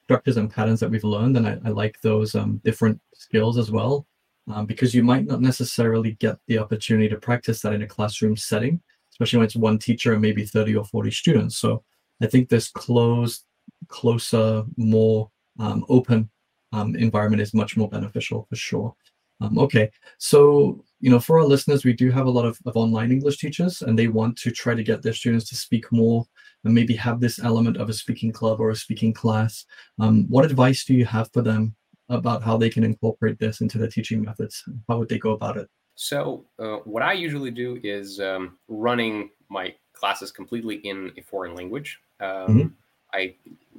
structures 0.06 0.36
and 0.36 0.48
patterns 0.48 0.78
that 0.78 0.90
we've 0.90 1.02
learned 1.02 1.36
and 1.36 1.48
i, 1.48 1.58
I 1.64 1.70
like 1.70 2.00
those 2.00 2.36
um, 2.36 2.60
different 2.64 3.00
skills 3.14 3.58
as 3.58 3.70
well. 3.70 4.06
Um, 4.48 4.64
because 4.64 4.94
you 4.94 5.02
might 5.02 5.26
not 5.26 5.40
necessarily 5.40 6.12
get 6.20 6.36
the 6.46 6.58
opportunity 6.58 7.08
to 7.08 7.16
practice 7.16 7.60
that 7.62 7.72
in 7.72 7.82
a 7.82 7.86
classroom 7.86 8.36
setting 8.36 8.80
especially 9.10 9.38
when 9.38 9.46
it's 9.46 9.56
one 9.56 9.78
teacher 9.78 10.12
and 10.12 10.22
maybe 10.22 10.44
30 10.44 10.76
or 10.76 10.84
40 10.84 11.10
students. 11.10 11.56
So 11.56 11.82
i 12.22 12.26
think 12.26 12.48
this 12.48 12.68
closed 12.68 13.44
closer 13.88 14.64
more 14.76 15.30
um, 15.58 15.84
open 15.88 16.30
um, 16.72 16.94
environment 16.94 17.42
is 17.42 17.54
much 17.54 17.76
more 17.76 17.88
beneficial 17.88 18.46
for 18.48 18.56
sure. 18.56 18.94
Um, 19.40 19.58
okay. 19.58 19.90
So 20.18 20.84
you 21.00 21.10
know 21.10 21.20
for 21.20 21.40
our 21.40 21.44
listeners 21.44 21.84
we 21.84 21.92
do 21.92 22.10
have 22.10 22.26
a 22.26 22.36
lot 22.38 22.46
of, 22.46 22.58
of 22.66 22.76
online 22.76 23.10
english 23.10 23.38
teachers 23.38 23.82
and 23.82 23.98
they 23.98 24.08
want 24.08 24.38
to 24.38 24.50
try 24.50 24.74
to 24.74 24.82
get 24.82 25.02
their 25.02 25.12
students 25.12 25.48
to 25.48 25.56
speak 25.56 25.90
more 25.90 26.24
and 26.66 26.74
maybe 26.74 26.94
have 26.96 27.20
this 27.20 27.38
element 27.38 27.76
of 27.78 27.88
a 27.88 27.92
speaking 27.92 28.32
club 28.32 28.60
or 28.60 28.70
a 28.70 28.76
speaking 28.76 29.12
class. 29.12 29.64
Um, 29.98 30.26
what 30.28 30.44
advice 30.44 30.84
do 30.84 30.94
you 30.94 31.06
have 31.06 31.30
for 31.32 31.42
them 31.42 31.74
about 32.08 32.42
how 32.42 32.56
they 32.56 32.68
can 32.68 32.84
incorporate 32.84 33.38
this 33.38 33.60
into 33.60 33.78
their 33.78 33.88
teaching 33.88 34.22
methods? 34.22 34.62
How 34.88 34.98
would 34.98 35.08
they 35.08 35.18
go 35.18 35.30
about 35.30 35.56
it? 35.56 35.68
So, 35.94 36.44
uh, 36.58 36.78
what 36.84 37.02
I 37.02 37.14
usually 37.14 37.50
do 37.50 37.80
is 37.82 38.20
um, 38.20 38.58
running 38.68 39.30
my 39.48 39.74
classes 39.94 40.30
completely 40.30 40.76
in 40.76 41.12
a 41.16 41.22
foreign 41.22 41.54
language. 41.54 42.00
Um, 42.20 42.48
Mhm. 42.48 42.72
I 43.14 43.34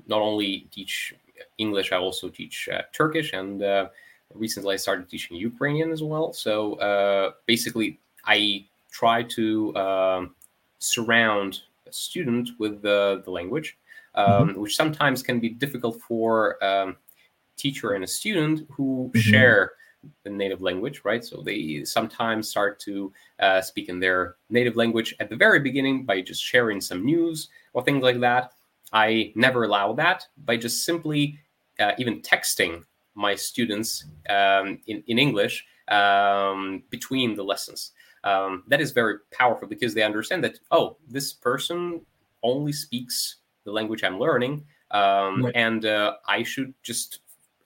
not 0.07 0.21
only 0.21 0.67
teach 0.71 1.13
English, 1.59 1.91
I 1.91 1.97
also 1.97 2.29
teach 2.29 2.69
uh, 2.69 2.81
Turkish, 2.91 3.33
and 3.33 3.61
uh, 3.61 3.89
recently 4.33 4.73
I 4.73 4.77
started 4.77 5.09
teaching 5.09 5.37
Ukrainian 5.37 5.91
as 5.91 6.01
well. 6.01 6.33
So, 6.33 6.75
uh, 6.75 7.33
basically, 7.45 7.99
I 8.25 8.65
try 8.89 9.21
to 9.37 9.75
um, 9.75 10.35
surround 10.79 11.61
a 11.89 11.93
student 11.93 12.49
with 12.59 12.81
the, 12.81 13.21
the 13.25 13.31
language, 13.31 13.77
um, 14.15 14.55
which 14.55 14.75
sometimes 14.75 15.23
can 15.23 15.39
be 15.39 15.49
difficult 15.49 16.01
for 16.01 16.61
um, 16.63 16.97
teacher 17.55 17.93
and 17.93 18.03
a 18.03 18.07
student 18.07 18.67
who 18.69 19.11
Mhm. 19.13 19.19
share 19.21 19.71
the 20.23 20.29
native 20.29 20.61
language, 20.61 21.01
right? 21.03 21.23
So 21.25 21.41
they 21.41 21.83
sometimes 21.83 22.47
start 22.49 22.79
to 22.81 23.11
uh, 23.39 23.61
speak 23.61 23.89
in 23.89 23.99
their 23.99 24.35
native 24.49 24.75
language 24.75 25.15
at 25.19 25.29
the 25.29 25.35
very 25.35 25.59
beginning 25.59 26.05
by 26.05 26.21
just 26.21 26.41
sharing 26.43 26.79
some 26.81 27.03
news 27.03 27.49
or 27.73 27.83
things 27.83 28.03
like 28.03 28.19
that. 28.21 28.53
I 28.93 29.33
never 29.35 29.63
allow 29.63 29.93
that 29.93 30.27
by 30.45 30.55
just 30.57 30.85
simply 30.85 31.39
uh, 31.79 31.91
even 31.97 32.21
texting 32.21 32.83
my 33.15 33.35
students 33.35 34.05
um, 34.29 34.79
in, 34.87 35.03
in 35.07 35.17
English 35.19 35.65
um, 35.89 36.83
between 36.89 37.35
the 37.35 37.43
lessons. 37.43 37.91
Um, 38.23 38.63
that 38.67 38.81
is 38.81 38.91
very 38.91 39.17
powerful 39.31 39.67
because 39.67 39.93
they 39.93 40.03
understand 40.03 40.43
that, 40.43 40.59
oh, 40.71 40.97
this 41.07 41.33
person 41.33 42.01
only 42.43 42.71
speaks 42.73 43.37
the 43.63 43.71
language 43.71 44.03
I'm 44.03 44.19
learning, 44.19 44.65
um, 44.91 45.45
Right. 45.45 45.55
and 45.55 45.85
uh, 45.85 46.15
I 46.27 46.43
should 46.43 46.73
just 46.83 47.19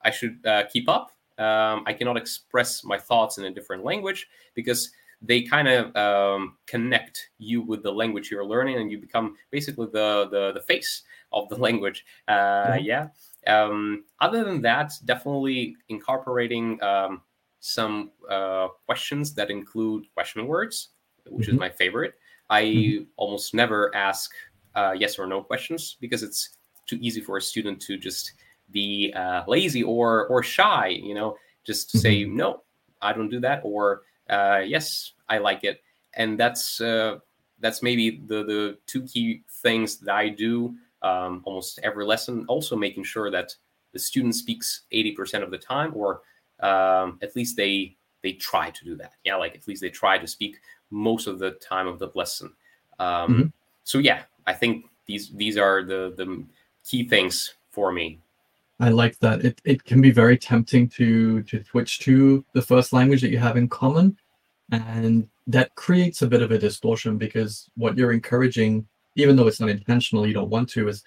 I 0.04 0.10
should 0.12 0.46
uh, 0.46 0.64
keep 0.72 0.90
up. 0.90 1.12
Um, 1.38 1.84
I 1.86 1.94
cannot 1.94 2.18
express 2.18 2.84
my 2.84 2.98
thoughts 2.98 3.38
in 3.38 3.46
a 3.46 3.52
different 3.52 3.84
language 3.84 4.28
because 4.56 4.92
they 5.22 5.44
kind 5.44 5.68
of 5.68 5.96
um, 5.96 6.58
connect 6.66 7.30
you 7.38 7.62
with 7.62 7.84
the 7.84 7.92
language 7.92 8.32
you're 8.32 8.46
learning, 8.46 8.78
and 8.78 8.92
you 8.92 8.98
become 8.98 9.36
basically 9.52 9.88
the 9.94 10.28
the, 10.32 10.52
the 10.54 10.62
face 10.62 11.04
of 11.32 11.48
the 11.50 11.56
language. 11.68 12.06
Uh, 12.28 12.78
yeah. 12.82 13.08
Um, 13.48 14.04
other 14.20 14.44
than 14.44 14.62
that, 14.64 14.94
definitely 15.06 15.76
incorporating 15.90 16.82
um, 16.84 17.22
some 17.62 18.12
uh, 18.30 18.68
questions 18.86 19.34
that 19.36 19.50
include 19.50 20.06
question 20.14 20.46
words, 20.48 20.90
which 21.30 21.48
is 21.48 21.56
Mhm. 21.56 21.60
my 21.60 21.70
favorite. 21.70 22.16
I 22.50 22.64
Mhm. 22.64 23.08
almost 23.16 23.54
never 23.54 23.96
ask 23.96 24.34
uh, 24.76 24.94
yes 24.98 25.20
or 25.20 25.28
no 25.28 25.44
questions 25.44 25.98
because 26.02 26.24
it's 26.24 26.58
too 26.88 26.98
easy 27.02 27.22
for 27.22 27.38
a 27.38 27.42
student 27.42 27.80
to 27.82 27.98
just 27.98 28.34
be 28.72 29.14
uh, 29.14 29.44
lazy 29.48 29.84
or 29.84 30.28
or 30.28 30.44
shy. 30.44 30.88
You 30.88 31.14
know, 31.14 31.38
just 31.64 31.92
say 31.92 32.26
no, 32.26 32.64
I 33.02 33.14
don't 33.14 33.30
do 33.30 33.40
that, 33.42 33.62
or 33.64 34.04
uh, 34.30 34.62
yes, 34.66 35.14
I 35.30 35.38
like 35.38 35.64
it, 35.64 35.82
and 36.16 36.40
that's 36.40 36.82
uh, 36.82 37.20
that's 37.60 37.84
maybe 37.84 38.22
the 38.26 38.44
the 38.44 38.78
two 38.88 39.04
key 39.04 39.44
things 39.62 39.98
that 40.00 40.16
I 40.16 40.30
do 40.30 40.76
um, 41.04 41.42
almost 41.46 41.80
every 41.84 42.06
lesson. 42.06 42.46
Also, 42.48 42.76
making 42.76 43.04
sure 43.04 43.30
that 43.30 43.56
the 43.94 44.00
student 44.00 44.36
speaks 44.36 44.88
eighty 44.92 45.12
percent 45.12 45.44
of 45.44 45.52
the 45.52 45.58
time, 45.60 45.92
or 45.96 46.22
um, 46.62 47.20
at 47.22 47.36
least 47.36 47.58
they 47.58 47.96
they 48.24 48.34
try 48.34 48.70
to 48.70 48.86
do 48.86 48.96
that. 48.96 49.14
Yeah, 49.24 49.36
like 49.36 49.56
at 49.56 49.68
least 49.68 49.82
they 49.82 49.90
try 49.90 50.18
to 50.18 50.28
speak 50.28 50.58
most 50.92 51.28
of 51.28 51.40
the 51.40 51.52
time 51.52 51.88
of 51.88 52.00
the 52.00 52.12
lesson. 52.14 52.54
Um, 53.00 53.34
Mhm. 53.34 53.54
So 53.84 53.98
yeah, 53.98 54.24
I 54.46 54.54
think 54.54 54.86
these 55.06 55.32
these 55.32 55.58
are 55.58 55.84
the 55.84 56.14
the 56.16 56.44
key 56.88 57.08
things 57.08 57.56
for 57.72 57.92
me. 57.92 58.20
I 58.80 58.90
like 58.90 59.18
that. 59.20 59.46
It 59.46 59.62
it 59.64 59.84
can 59.84 60.02
be 60.02 60.12
very 60.12 60.38
tempting 60.38 60.90
to 60.90 61.44
to 61.44 61.64
switch 61.64 62.00
to 62.00 62.44
the 62.54 62.62
first 62.62 62.94
language 62.94 63.22
that 63.22 63.32
you 63.32 63.40
have 63.40 63.58
in 63.58 63.68
common, 63.68 64.18
and 64.72 65.28
that 65.48 65.74
creates 65.76 66.22
a 66.22 66.28
bit 66.28 66.42
of 66.42 66.52
a 66.52 66.58
distortion 66.58 67.18
because 67.18 67.70
what 67.76 67.98
you're 67.98 68.14
encouraging, 68.14 68.88
even 69.16 69.36
though 69.36 69.48
it's 69.48 69.60
not 69.60 69.70
intentional, 69.70 70.28
you 70.28 70.34
don't 70.34 70.50
want 70.50 70.70
to, 70.70 70.88
is 70.88 71.04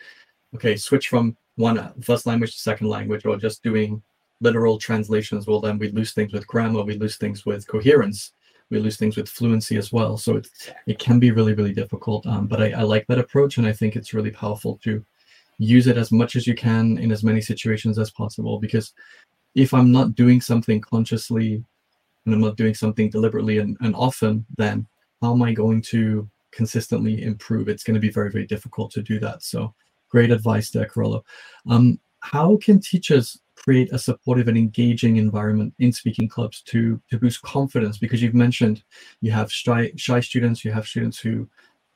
okay, 0.54 0.76
switch 0.76 1.08
from 1.08 1.36
one 1.56 1.78
uh, 1.78 1.92
language 2.26 2.52
to 2.52 2.58
second 2.58 2.88
language, 2.88 3.24
or 3.24 3.36
just 3.36 3.62
doing 3.62 4.02
literal 4.40 4.78
translations. 4.78 5.46
Well, 5.46 5.60
then 5.60 5.78
we 5.78 5.90
lose 5.90 6.12
things 6.12 6.32
with 6.32 6.46
grammar, 6.46 6.82
we 6.82 6.98
lose 6.98 7.16
things 7.16 7.46
with 7.46 7.66
coherence, 7.66 8.32
we 8.70 8.78
lose 8.78 8.96
things 8.96 9.16
with 9.16 9.28
fluency 9.28 9.76
as 9.76 9.92
well. 9.92 10.16
So 10.16 10.36
it 10.36 10.48
it 10.86 10.98
can 10.98 11.18
be 11.18 11.30
really 11.30 11.54
really 11.54 11.74
difficult. 11.74 12.26
Um, 12.26 12.46
but 12.46 12.62
I, 12.62 12.72
I 12.72 12.82
like 12.82 13.06
that 13.08 13.18
approach, 13.18 13.58
and 13.58 13.66
I 13.66 13.72
think 13.72 13.96
it's 13.96 14.14
really 14.14 14.30
powerful 14.30 14.78
to 14.84 15.04
use 15.58 15.86
it 15.86 15.96
as 15.96 16.10
much 16.10 16.36
as 16.36 16.46
you 16.46 16.54
can 16.54 16.98
in 16.98 17.12
as 17.12 17.22
many 17.22 17.40
situations 17.40 17.98
as 17.98 18.10
possible 18.10 18.58
because 18.58 18.92
if 19.54 19.72
i'm 19.72 19.92
not 19.92 20.14
doing 20.14 20.40
something 20.40 20.80
consciously 20.80 21.62
and 22.24 22.34
i'm 22.34 22.40
not 22.40 22.56
doing 22.56 22.74
something 22.74 23.08
deliberately 23.08 23.58
and, 23.58 23.76
and 23.80 23.94
often 23.94 24.44
then 24.56 24.86
how 25.22 25.32
am 25.32 25.42
i 25.42 25.52
going 25.52 25.80
to 25.80 26.28
consistently 26.50 27.22
improve 27.22 27.68
it's 27.68 27.84
going 27.84 27.94
to 27.94 28.00
be 28.00 28.10
very 28.10 28.30
very 28.30 28.46
difficult 28.46 28.90
to 28.90 29.02
do 29.02 29.18
that 29.20 29.42
so 29.42 29.72
great 30.08 30.30
advice 30.30 30.70
there 30.70 30.86
Kyrylo 30.86 31.22
um, 31.68 31.98
how 32.20 32.56
can 32.56 32.80
teachers 32.80 33.40
create 33.64 33.92
a 33.92 33.98
supportive 33.98 34.48
and 34.48 34.58
engaging 34.58 35.16
environment 35.16 35.72
in 35.78 35.92
speaking 35.92 36.28
clubs 36.28 36.60
to 36.62 37.00
to 37.10 37.18
boost 37.18 37.42
confidence 37.42 37.98
because 37.98 38.22
you've 38.22 38.34
mentioned 38.34 38.82
you 39.20 39.30
have 39.30 39.50
shy 39.50 39.90
shy 39.96 40.20
students 40.20 40.64
you 40.64 40.70
have 40.70 40.86
students 40.86 41.18
who 41.18 41.48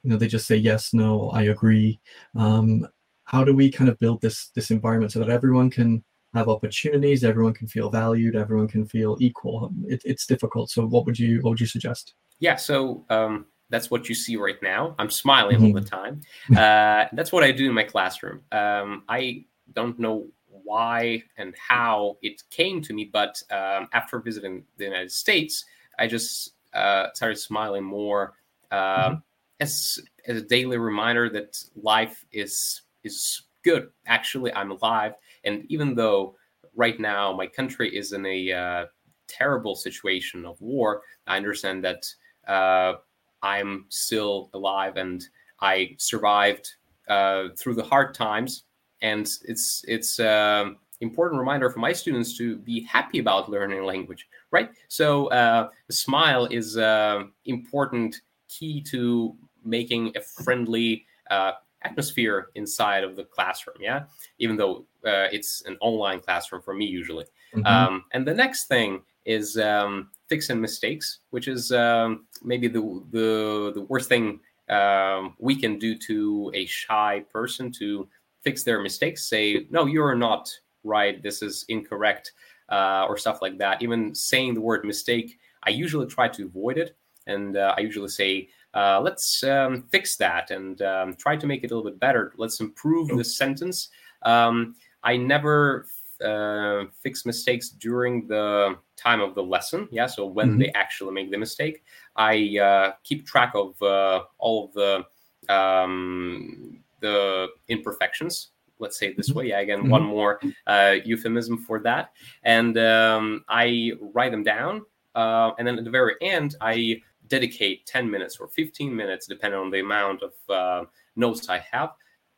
you 0.02 0.11
know 0.11 0.16
they 0.16 0.28
just 0.28 0.46
say 0.46 0.57
yes 0.57 0.94
no 0.94 1.31
i 1.31 1.42
agree 1.42 2.00
um, 2.37 2.87
how 3.24 3.44
do 3.44 3.54
we 3.54 3.70
kind 3.70 3.90
of 3.90 3.98
build 3.98 4.20
this 4.22 4.48
this 4.54 4.70
environment 4.70 5.12
so 5.12 5.18
that 5.18 5.28
everyone 5.28 5.68
can 5.68 6.02
have 6.35 6.48
opportunities 6.48 7.24
everyone 7.24 7.52
can 7.52 7.66
feel 7.66 7.90
valued 7.90 8.37
everyone 8.37 8.68
can 8.68 8.87
feel 8.87 9.16
equal 9.20 9.70
it, 9.87 10.00
it's 10.04 10.26
difficult 10.26 10.70
so 10.70 10.87
what 10.87 11.04
would 11.04 11.18
you 11.18 11.38
what 11.42 11.50
would 11.50 11.61
you 11.61 11.66
suggest 11.66 12.14
Yeah, 12.40 12.57
so 12.57 13.04
um, 13.11 13.46
that's 13.70 13.90
what 13.90 14.09
you 14.09 14.14
see 14.14 14.37
right 14.37 14.61
now. 14.62 14.94
I'm 14.98 15.11
smiling 15.11 15.62
all 15.64 15.72
the 15.72 15.81
time. 15.81 16.20
Uh, 16.57 17.07
that's 17.12 17.33
what 17.33 17.44
I 17.44 17.52
do 17.52 17.68
in 17.68 17.74
my 17.74 17.85
classroom. 17.85 18.42
Um, 18.52 19.04
I 19.09 19.44
don't 19.74 19.98
know 19.98 20.28
why 20.68 21.22
and 21.38 21.54
how 21.57 22.18
it 22.22 22.42
came 22.50 22.83
to 22.83 22.92
me, 22.92 23.09
but 23.11 23.42
um, 23.50 23.88
after 23.94 24.18
visiting 24.20 24.64
the 24.76 24.85
United 24.85 25.11
States, 25.11 25.64
I 25.98 26.07
just 26.07 26.52
uh, 26.74 27.07
started 27.14 27.38
smiling 27.38 27.85
more 27.85 28.35
um, 28.70 29.22
as 29.61 29.98
as 30.26 30.37
a 30.37 30.42
daily 30.57 30.76
reminder 30.76 31.31
that 31.31 31.57
life 31.74 32.24
is 32.33 32.83
is 33.02 33.42
good. 33.64 33.88
Actually, 34.07 34.52
I'm 34.52 34.70
alive, 34.70 35.14
and 35.44 35.64
even 35.68 35.94
though 35.94 36.37
right 36.74 37.00
now 37.00 37.33
my 37.33 37.46
country 37.46 37.88
is 37.96 38.12
in 38.12 38.26
a 38.26 38.52
uh, 38.52 38.85
terrible 39.26 39.74
situation 39.74 40.44
of 40.44 40.61
war, 40.61 41.02
I 41.26 41.37
understand 41.37 41.83
that 41.85 42.02
uh, 42.46 42.98
I'm 43.42 43.87
still 43.88 44.50
alive 44.52 44.96
and 44.96 45.24
I 45.61 45.96
survived 45.98 46.74
uh, 47.09 47.48
through 47.59 47.74
the 47.74 47.85
hard 47.85 48.14
times. 48.14 48.64
And 49.02 49.30
it's 49.44 49.84
it's 49.87 50.18
uh, 50.20 50.70
important 51.00 51.38
reminder 51.38 51.70
for 51.70 51.78
my 51.78 51.92
students 51.92 52.37
to 52.38 52.56
be 52.56 52.82
happy 52.82 53.18
about 53.18 53.50
learning 53.50 53.84
language, 53.84 54.28
right? 54.50 54.70
So 54.88 55.28
uh, 55.28 55.68
the 55.87 55.92
smile 55.92 56.46
is 56.46 56.76
uh, 56.76 57.24
important 57.44 58.20
key 58.48 58.80
to 58.82 59.37
making 59.64 60.12
a 60.16 60.20
friendly 60.20 61.04
uh, 61.30 61.52
atmosphere 61.82 62.48
inside 62.54 63.04
of 63.04 63.16
the 63.16 63.24
classroom. 63.24 63.76
Yeah, 63.80 64.04
even 64.38 64.56
though 64.56 64.87
uh, 65.04 65.28
it's 65.32 65.62
an 65.66 65.76
online 65.80 66.20
classroom 66.20 66.62
for 66.62 66.74
me 66.74 66.87
usually. 66.87 67.26
Mm-hmm. 67.54 67.66
Um, 67.66 68.04
and 68.12 68.26
the 68.26 68.34
next 68.34 68.66
thing 68.66 69.02
is 69.24 69.58
um, 69.58 70.11
fixing 70.28 70.61
mistakes, 70.61 71.20
which 71.30 71.48
is 71.48 71.70
um, 71.72 72.26
maybe 72.42 72.66
the 72.68 72.80
the 73.11 73.72
the 73.74 73.82
worst 73.82 74.08
thing 74.08 74.40
um, 74.68 75.34
we 75.38 75.56
can 75.56 75.78
do 75.78 75.96
to 75.96 76.50
a 76.54 76.66
shy 76.66 77.24
person 77.32 77.72
to 77.72 78.08
fix 78.42 78.62
their 78.62 78.81
mistakes. 78.81 79.29
Say, 79.29 79.66
no, 79.70 79.87
you're 79.87 80.14
not 80.14 80.51
right. 80.85 81.22
This 81.22 81.42
is 81.42 81.64
incorrect, 81.68 82.33
uh, 82.68 83.07
or 83.09 83.16
stuff 83.16 83.42
like 83.42 83.59
that. 83.59 83.83
Even 83.83 84.14
saying 84.14 84.55
the 84.55 84.61
word 84.61 84.85
mistake, 84.85 85.38
I 85.64 85.70
usually 85.70 86.07
try 86.07 86.29
to 86.29 86.44
avoid 86.44 86.79
it, 86.79 86.96
and 87.27 87.57
uh, 87.57 87.74
I 87.77 87.81
usually 87.81 88.09
say, 88.09 88.48
uh, 88.74 89.01
let's 89.01 89.42
um, 89.44 89.85
fix 89.90 90.16
that 90.16 90.51
and 90.51 90.83
um, 90.83 91.14
try 91.14 91.37
to 91.37 91.46
make 91.46 91.64
it 91.64 91.70
a 91.70 91.74
little 91.74 91.90
bit 91.90 91.98
better. 91.98 92.33
Let's 92.37 92.61
improve 92.61 93.09
the 93.09 93.24
sentence. 93.24 93.88
Um, 94.22 94.77
I 95.03 95.16
never 95.16 95.87
uh, 96.24 96.85
fix 97.03 97.24
mistakes 97.24 97.70
during 97.70 98.27
the 98.27 98.77
time 98.96 99.20
of 99.20 99.35
the 99.35 99.42
lesson. 99.42 99.88
Yeah, 99.90 100.07
so 100.07 100.27
when 100.27 100.51
mm-hmm. 100.51 100.59
they 100.59 100.72
actually 100.74 101.12
make 101.12 101.31
the 101.31 101.38
mistake, 101.38 101.83
I 102.16 102.59
uh, 102.59 102.92
keep 103.05 103.27
track 103.27 103.53
of 103.55 103.81
uh, 103.83 104.24
all 104.38 104.66
of 104.66 104.72
the 104.74 105.53
um, 105.53 106.81
the 107.00 107.48
imperfections. 107.68 108.48
Let's 108.78 108.98
say 108.98 109.08
it 109.08 109.16
this 109.16 109.30
mm-hmm. 109.30 109.38
way. 109.38 109.48
Yeah, 109.48 109.61
again, 109.61 109.80
mm-hmm. 109.80 109.90
one 109.90 110.04
more 110.04 110.40
uh, 110.66 110.96
euphemism 111.04 111.58
for 111.58 111.80
that, 111.80 112.12
and 112.42 112.78
um, 112.78 113.44
I 113.48 113.92
write 114.14 114.30
them 114.30 114.42
down. 114.42 114.82
Uh, 115.14 115.52
and 115.58 115.66
then 115.66 115.78
at 115.78 115.84
the 115.84 115.90
very 115.90 116.14
end, 116.20 116.54
I 116.61 117.00
dedicate 117.28 117.87
10 117.87 118.11
minutes 118.11 118.38
or 118.38 118.48
15 118.48 118.94
minutes, 118.94 119.26
depending 119.26 119.58
on 119.58 119.70
the 119.70 119.80
amount 119.80 120.22
of 120.22 120.32
uh, 120.48 120.84
notes 121.16 121.48
I 121.48 121.58
have, 121.70 121.90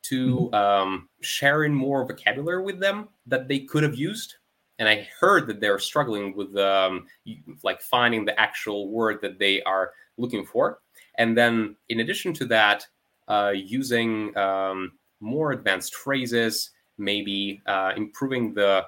to 0.03 0.51
mm-hmm. 0.53 0.55
um, 0.55 1.09
sharing 1.21 1.75
more 1.75 2.07
vocabulary 2.07 2.63
with 2.63 2.81
them 2.81 3.09
that 3.27 3.49
they 3.49 3.61
could 3.61 3.83
have 3.83 3.95
used. 3.95 4.37
And 4.79 4.89
I 4.89 5.07
heard 5.19 5.47
that 5.49 5.61
they're 5.61 5.79
struggling 5.79 6.35
with 6.35 6.57
um, 6.57 7.07
like 7.63 7.83
finding 7.83 8.25
the 8.25 8.39
actual 8.41 8.91
word 8.91 9.19
that 9.21 9.39
they 9.39 9.63
are 9.63 9.93
looking 10.17 10.45
for. 10.45 10.79
And 11.19 11.37
then, 11.37 11.77
in 11.91 12.01
addition 12.01 12.33
to 12.35 12.47
that, 12.47 12.87
uh, 13.31 13.53
using 13.55 14.37
um, 14.37 14.93
more 15.21 15.53
advanced 15.53 15.95
phrases, 15.95 16.71
maybe 16.99 17.63
uh, 17.67 17.93
improving 17.97 18.53
the 18.53 18.85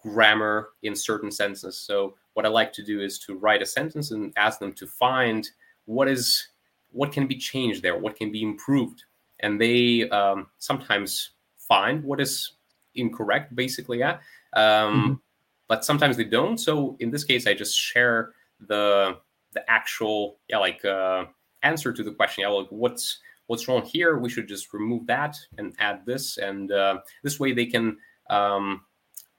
grammar 0.00 0.70
in 0.82 0.94
certain 0.94 1.30
sentences. 1.30 1.78
So 1.78 2.14
what 2.34 2.46
I 2.46 2.48
like 2.48 2.72
to 2.74 2.84
do 2.84 3.00
is 3.00 3.18
to 3.20 3.36
write 3.36 3.62
a 3.62 3.66
sentence 3.66 4.10
and 4.10 4.32
ask 4.36 4.58
them 4.58 4.72
to 4.74 4.86
find 4.86 5.48
what 5.84 6.08
is 6.08 6.48
what 6.92 7.10
can 7.10 7.26
be 7.26 7.36
changed 7.36 7.82
there, 7.82 7.96
what 7.96 8.16
can 8.16 8.30
be 8.30 8.42
improved, 8.42 9.04
and 9.40 9.60
they 9.60 10.08
um, 10.10 10.46
sometimes 10.58 11.30
find 11.56 12.04
what 12.04 12.20
is 12.20 12.52
incorrect, 12.94 13.54
basically, 13.56 13.98
yeah. 13.98 14.18
Um, 14.52 14.62
mm-hmm. 14.62 15.12
But 15.68 15.84
sometimes 15.84 16.16
they 16.18 16.24
don't. 16.24 16.58
So 16.58 16.96
in 17.00 17.10
this 17.10 17.24
case, 17.24 17.46
I 17.46 17.54
just 17.54 17.76
share 17.76 18.32
the 18.60 19.16
the 19.54 19.68
actual 19.70 20.38
yeah 20.48 20.58
like 20.58 20.84
uh, 20.84 21.24
answer 21.62 21.92
to 21.92 22.02
the 22.02 22.12
question. 22.12 22.42
Yeah, 22.42 22.48
like 22.48 22.68
what's 22.70 23.18
what's 23.52 23.68
wrong 23.68 23.82
here? 23.82 24.16
We 24.16 24.30
should 24.30 24.48
just 24.48 24.72
remove 24.72 25.06
that 25.08 25.36
and 25.58 25.74
add 25.78 26.06
this, 26.06 26.38
and 26.38 26.72
uh, 26.72 27.00
this 27.22 27.38
way 27.38 27.52
they 27.52 27.66
can 27.66 27.98
um, 28.30 28.80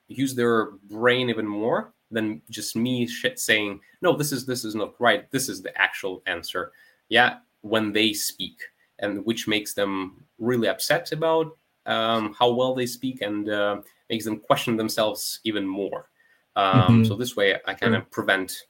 use 0.07 0.35
their 0.35 0.73
brain 0.87 1.31
even 1.31 1.47
more 1.47 1.95
than 2.11 2.39
just 2.51 2.75
me 2.75 3.07
saying 3.07 3.79
no 4.03 4.15
this 4.15 4.31
is 4.31 4.45
this 4.45 4.63
is 4.63 4.75
not 4.75 4.93
right 4.99 5.31
this 5.31 5.49
is 5.49 5.63
the 5.63 5.75
actual 5.81 6.21
answer 6.27 6.71
yeah 7.09 7.37
when 7.61 7.91
they 7.91 8.13
speak 8.13 8.61
and 8.99 9.25
which 9.25 9.47
makes 9.47 9.73
them 9.73 10.23
really 10.37 10.67
upset 10.67 11.11
about 11.11 11.57
um, 11.87 12.35
how 12.37 12.51
well 12.51 12.75
they 12.75 12.85
speak 12.85 13.23
and 13.23 13.49
uh, 13.49 13.81
makes 14.11 14.25
them 14.25 14.39
question 14.39 14.77
themselves 14.77 15.39
even 15.43 15.65
more 15.65 16.09
um, 16.55 16.73
mm-hmm. 16.73 17.03
so 17.03 17.15
this 17.15 17.35
way 17.35 17.57
i 17.65 17.73
kind 17.73 17.95
of 17.95 18.11
prevent 18.11 18.67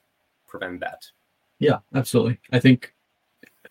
prevent 0.47 0.79
that 0.79 1.03
yeah 1.59 1.79
absolutely 1.95 2.39
i 2.53 2.59
think 2.59 2.93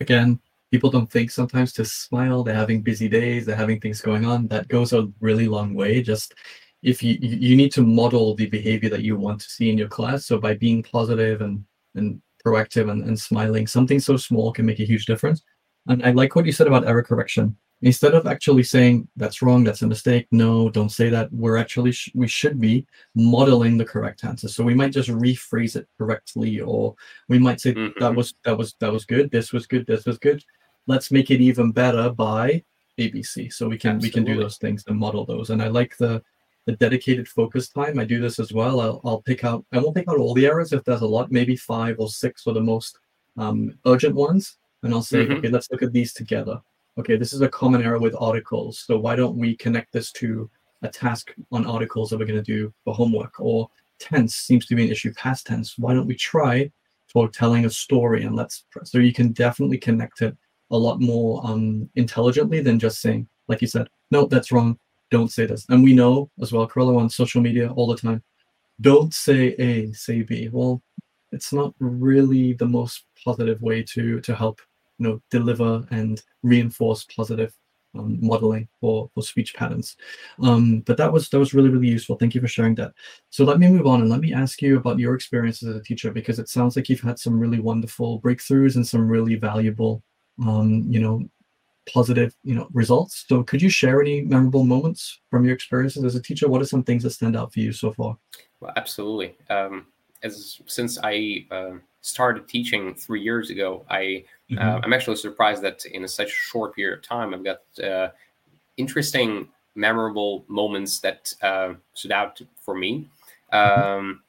again 0.01 0.39
people 0.73 0.91
don't 0.91 1.13
think 1.13 1.31
sometimes 1.31 1.73
to 1.75 1.85
smile 1.85 2.43
they're 2.43 2.55
having 2.55 2.81
busy 2.81 3.09
days 3.09 3.45
they're 3.45 3.55
having 3.55 3.79
things 3.79 4.01
going 4.01 4.25
on. 4.25 4.49
That 4.49 4.69
goes 4.69 4.93
a 4.93 5.09
really 5.21 5.47
long 5.47 5.75
way. 5.75 6.03
Just 6.03 6.35
if 6.83 7.03
you 7.03 7.17
you 7.21 7.55
need 7.55 7.73
to 7.73 7.83
model 7.83 8.35
the 8.35 8.47
behavior 8.47 8.91
that 8.91 9.03
you 9.03 9.17
want 9.17 9.41
to 9.43 9.51
see 9.51 9.71
in 9.71 9.79
your 9.79 9.89
class. 9.89 10.27
So 10.27 10.39
by 10.39 10.55
being 10.55 10.83
positive 10.83 11.43
and 11.43 11.65
and 11.95 12.21
proactive 12.45 12.91
and, 12.91 13.05
and 13.05 13.21
smiling 13.21 13.67
something 13.69 14.01
so 14.01 14.17
small 14.17 14.53
can 14.53 14.67
make 14.67 14.81
a 14.81 14.91
huge 14.93 15.07
difference. 15.07 15.43
And 15.87 16.05
i 16.05 16.11
like 16.11 16.35
what 16.35 16.47
you 16.47 16.53
said 16.53 16.67
about 16.67 16.89
error 16.89 17.03
correction. 17.03 17.57
Instead 17.83 18.15
of 18.15 18.27
actually 18.27 18.63
saying 18.63 19.09
that's 19.17 19.43
wrong 19.43 19.65
that's 19.65 19.83
a 19.83 19.87
mistake 19.87 20.27
no 20.31 20.71
don't 20.71 20.97
say 21.01 21.09
that 21.11 21.29
we're 21.33 21.57
actually 21.57 21.93
sh- 21.93 22.13
we 22.15 22.29
should 22.29 22.61
be 22.61 22.87
modeling 23.15 23.77
the 23.77 23.85
correct 23.85 24.25
answer. 24.25 24.49
So 24.49 24.65
we 24.65 24.75
might 24.75 24.93
just 24.93 25.11
rephrase 25.11 25.77
it 25.77 25.87
correctly 25.99 26.61
or 26.61 26.95
we 27.29 27.39
might 27.39 27.61
say 27.61 27.75
mm-hmm. 27.75 28.01
that 28.01 28.15
was 28.15 28.35
that 28.45 28.57
was 28.57 28.75
that 28.81 28.93
was 28.93 29.05
good. 29.05 29.31
This 29.31 29.53
was 29.53 29.67
good. 29.67 29.87
This 29.87 30.07
was 30.07 30.19
good 30.19 30.43
let's 30.87 31.11
make 31.11 31.31
it 31.31 31.41
even 31.41 31.73
better 31.73 32.11
by 32.11 32.63
abc 32.99 33.53
so 33.53 33.69
we 33.69 33.79
can 33.79 33.97
Absolutely. 33.97 34.09
we 34.09 34.13
can 34.13 34.25
do 34.25 34.41
those 34.41 34.59
things 34.59 34.85
and 34.87 34.99
model 34.99 35.25
those 35.25 35.51
and 35.51 35.63
i 35.63 35.69
like 35.69 35.97
the 35.97 36.23
the 36.65 36.73
dedicated 36.73 37.29
focus 37.29 37.69
time. 37.69 37.99
I 37.99 38.05
do 38.05 38.21
this 38.21 38.39
as 38.39 38.53
well. 38.53 38.81
I'll, 38.81 39.01
I'll 39.05 39.23
pick 39.23 39.45
out, 39.45 39.65
I 39.73 39.79
won't 39.79 39.97
pick 39.97 40.09
out 40.09 40.19
all 40.19 40.35
the 40.35 40.47
errors 40.47 40.73
if 40.73 40.85
there's 40.85 41.01
a 41.01 41.07
lot, 41.07 41.33
maybe 41.33 41.57
five 41.57 41.97
or 41.99 42.09
six 42.09 42.43
for 42.43 42.53
the 42.53 42.61
most 42.61 42.99
um, 43.37 43.77
urgent 43.87 44.15
ones. 44.15 44.57
And 44.83 44.93
I'll 44.93 45.03
say, 45.03 45.25
mm-hmm. 45.25 45.35
okay, 45.35 45.49
let's 45.49 45.71
look 45.71 45.83
at 45.83 45.93
these 45.93 46.13
together. 46.13 46.61
Okay, 46.99 47.17
this 47.17 47.33
is 47.33 47.41
a 47.41 47.49
common 47.49 47.83
error 47.83 47.99
with 47.99 48.15
articles. 48.19 48.85
So 48.87 48.99
why 48.99 49.17
don't 49.17 49.37
we 49.37 49.57
connect 49.57 49.93
this 49.93 50.13
to 50.13 50.49
a 50.83 50.89
task 50.89 51.35
on 51.51 51.67
articles 51.67 52.11
that 52.11 52.19
we're 52.19 52.27
going 52.27 52.43
to 52.43 52.53
do 52.53 52.73
for 52.85 52.95
homework? 52.95 53.41
Or 53.41 53.69
tense 53.99 54.37
seems 54.37 54.67
to 54.67 54.75
be 54.75 54.85
an 54.85 54.93
issue, 54.93 55.13
past 55.15 55.47
tense. 55.47 55.79
Why 55.79 55.95
don't 55.95 56.07
we 56.07 56.17
try 56.17 56.71
for 57.09 57.29
telling 57.29 57.65
a 57.65 57.71
story 57.71 58.25
and 58.25 58.37
let's, 58.37 58.65
so 58.85 58.99
you 58.99 59.13
can 59.13 59.33
definitely 59.33 59.79
connect 59.79 60.23
it 60.23 60.37
a 60.73 60.77
lot 60.77 61.01
more 61.01 61.41
um, 61.45 61.89
intelligently 61.95 62.61
than 62.61 62.79
just 62.79 63.01
saying, 63.01 63.29
like 63.49 63.61
you 63.61 63.69
said, 63.69 63.89
no, 64.11 64.27
that's 64.27 64.51
wrong 64.51 64.79
don't 65.13 65.31
say 65.31 65.47
this. 65.47 65.65
And 65.69 65.85
we 65.85 65.93
know 65.95 66.31
as 66.41 66.53
well, 66.53 66.67
Kyrylo 66.67 66.99
on 66.99 67.09
social 67.09 67.41
media 67.41 67.71
all 67.71 67.87
the 67.87 67.97
time, 67.97 68.23
don't 68.81 69.15
say 69.15 69.55
A, 69.59 69.93
say 69.93 70.23
B. 70.23 70.49
Well, 70.51 70.83
it's 71.31 71.53
not 71.53 71.75
really 71.79 72.55
the 72.55 72.67
most 72.67 73.05
positive 73.25 73.63
way 73.63 73.83
to 73.95 74.21
to 74.21 74.35
help 74.35 74.61
you 74.99 75.05
know 75.07 75.23
deliver 75.31 75.87
and 75.91 76.21
reinforce 76.43 77.05
positive 77.05 77.55
um, 77.95 78.19
modeling 78.23 78.69
for, 78.81 79.11
for 79.15 79.23
speech 79.23 79.55
patterns. 79.55 79.97
Um, 80.43 80.81
but 80.81 80.97
that 80.97 81.13
was 81.13 81.29
that 81.29 81.39
was 81.39 81.55
really 81.55 81.69
really 81.69 81.89
useful. 81.89 82.17
Thank 82.17 82.35
you 82.35 82.41
for 82.41 82.49
sharing 82.49 82.75
that. 82.77 82.93
So 83.31 83.45
let 83.45 83.61
me 83.61 83.69
move 83.69 83.87
on 83.87 84.01
and 84.01 84.11
let 84.11 84.21
me 84.21 84.33
ask 84.33 84.63
you 84.63 84.79
about 84.79 84.99
your 84.99 85.15
experience 85.15 85.63
as 85.63 85.77
a 85.77 85.83
teacher 85.83 86.11
because 86.11 86.39
it 86.39 86.49
sounds 86.49 86.75
like 86.75 86.89
you've 86.89 87.01
had 87.01 87.19
some 87.19 87.39
really 87.39 87.61
wonderful 87.61 88.21
breakthroughs 88.21 88.77
and 88.77 88.87
some 88.87 89.07
really 89.07 89.37
valuable 89.37 90.03
um, 90.41 90.85
you 90.89 91.01
know 91.01 91.23
positive 91.93 92.35
you 92.45 92.55
know 92.55 92.69
results. 92.73 93.25
So 93.29 93.43
could 93.43 93.61
you 93.61 93.69
share 93.69 94.01
any 94.01 94.23
memorable 94.23 94.65
moments 94.65 95.21
from 95.31 95.45
your 95.45 95.55
experiences 95.55 96.05
as 96.05 96.15
a 96.15 96.23
teacher? 96.23 96.49
What 96.49 96.63
are 96.63 96.67
some 96.67 96.83
things 96.83 97.03
that 97.03 97.11
stand 97.11 97.37
out 97.37 97.53
for 97.53 97.61
you 97.61 97.73
so 97.73 97.93
far? 97.93 98.17
Well 98.61 98.73
absolutely. 98.77 99.37
Um, 99.51 99.87
as 100.23 100.61
since 100.67 100.99
i 101.03 101.45
uh, 101.51 101.73
started 102.01 102.49
teaching 102.49 102.95
three 102.95 103.21
years 103.21 103.51
ago 103.51 103.85
i 103.91 104.25
uh, 104.53 104.55
mm-hmm. 104.55 104.59
uh, 104.59 104.81
i'm 104.83 104.93
actually 104.93 105.17
surprised 105.17 105.63
that 105.63 105.85
in 105.87 106.07
such 106.09 106.29
a 106.29 106.31
short 106.31 106.75
period 106.75 106.99
of 106.99 107.03
time 107.05 107.35
i've 107.35 107.45
got 107.45 107.61
uh, 107.85 108.09
interesting 108.77 109.49
memorable 109.75 110.45
moments 110.49 111.01
that 111.01 111.33
uh, 111.41 111.73
stood 111.95 112.13
out 112.13 112.41
for 112.61 112.75
me. 112.75 113.09
Mm-hmm. 113.53 113.83
um, 113.83 114.23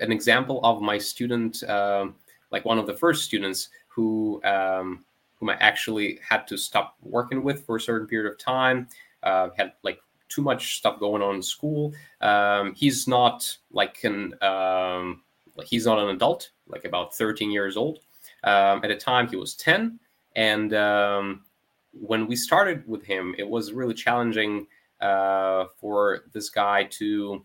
an 0.00 0.12
example 0.12 0.60
of 0.64 0.80
my 0.80 0.98
student 0.98 1.62
um, 1.64 2.14
like 2.50 2.64
one 2.64 2.78
of 2.78 2.86
the 2.86 2.94
first 2.94 3.24
students 3.24 3.68
who 3.88 4.40
um, 4.44 5.04
whom 5.38 5.50
I 5.50 5.54
actually 5.54 6.18
had 6.26 6.46
to 6.48 6.56
stop 6.56 6.96
working 7.02 7.42
with 7.42 7.64
for 7.64 7.76
a 7.76 7.80
certain 7.80 8.06
period 8.06 8.30
of 8.30 8.38
time. 8.38 8.88
Uh, 9.22 9.50
had 9.56 9.72
like 9.82 10.00
too 10.28 10.42
much 10.42 10.78
stuff 10.78 11.00
going 11.00 11.22
on 11.22 11.36
in 11.36 11.42
school. 11.42 11.92
Um, 12.20 12.74
he's 12.74 13.08
not 13.08 13.56
like 13.72 14.04
an 14.04 14.34
um, 14.42 15.22
he's 15.64 15.86
not 15.86 15.98
an 15.98 16.08
adult, 16.10 16.50
like 16.68 16.84
about 16.84 17.14
13 17.14 17.50
years 17.50 17.76
old. 17.76 17.98
Um, 18.44 18.84
at 18.84 18.88
the 18.88 18.96
time, 18.96 19.28
he 19.28 19.36
was 19.36 19.54
10, 19.54 19.98
and 20.36 20.72
um, 20.74 21.44
when 21.92 22.26
we 22.26 22.36
started 22.36 22.86
with 22.86 23.04
him, 23.04 23.34
it 23.38 23.48
was 23.48 23.72
really 23.72 23.94
challenging 23.94 24.66
uh, 25.00 25.64
for 25.80 26.24
this 26.32 26.48
guy 26.48 26.84
to 26.84 27.44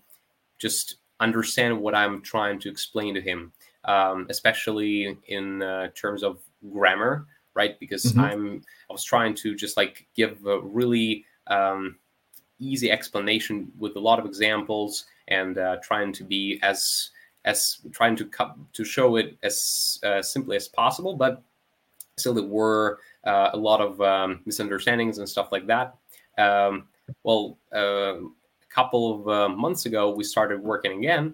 just 0.60 0.98
understand 1.20 1.80
what 1.80 1.96
I'm 1.96 2.22
trying 2.22 2.60
to 2.60 2.70
explain 2.70 3.16
to 3.16 3.22
him, 3.22 3.52
um, 3.86 4.28
especially 4.30 5.18
in 5.28 5.64
uh, 5.64 5.88
terms 5.96 6.24
of 6.24 6.40
grammar, 6.72 7.26
right? 7.56 7.80
Because 7.80 8.14
Mhm. 8.14 8.20
I'm 8.20 8.62
I 8.90 8.94
was 8.94 9.04
trying 9.04 9.34
to 9.36 9.56
just 9.56 9.78
like 9.78 10.08
give 10.16 10.46
a 10.46 10.60
really 10.60 11.26
um, 11.48 11.98
easy 12.60 12.92
explanation 12.92 13.72
with 13.78 13.96
a 13.96 14.00
lot 14.00 14.20
of 14.20 14.26
examples 14.26 15.06
and 15.28 15.58
uh, 15.58 15.78
trying 15.84 16.14
to 16.14 16.24
be 16.24 16.60
as 16.62 17.10
as 17.46 17.80
trying 17.92 18.16
to 18.16 18.26
cut 18.26 18.56
to 18.74 18.84
show 18.86 19.18
it 19.18 19.38
as 19.44 20.00
uh, 20.04 20.22
simply 20.22 20.56
as 20.56 20.68
possible, 20.70 21.16
but 21.16 21.44
still 22.18 22.34
there 22.34 22.44
were 22.46 23.00
uh, 23.26 23.50
a 23.54 23.58
lot 23.58 23.82
of 23.82 24.00
um, 24.02 24.42
misunderstandings 24.46 25.18
and 25.18 25.28
stuff 25.28 25.52
like 25.52 25.68
that. 25.68 25.96
Um, 26.38 26.88
well, 27.24 27.58
uh, 27.76 28.16
a 28.16 28.70
couple 28.70 29.14
of 29.14 29.28
uh, 29.28 29.50
months 29.50 29.86
ago, 29.86 30.16
we 30.16 30.24
started 30.24 30.62
working 30.62 30.98
again, 31.00 31.34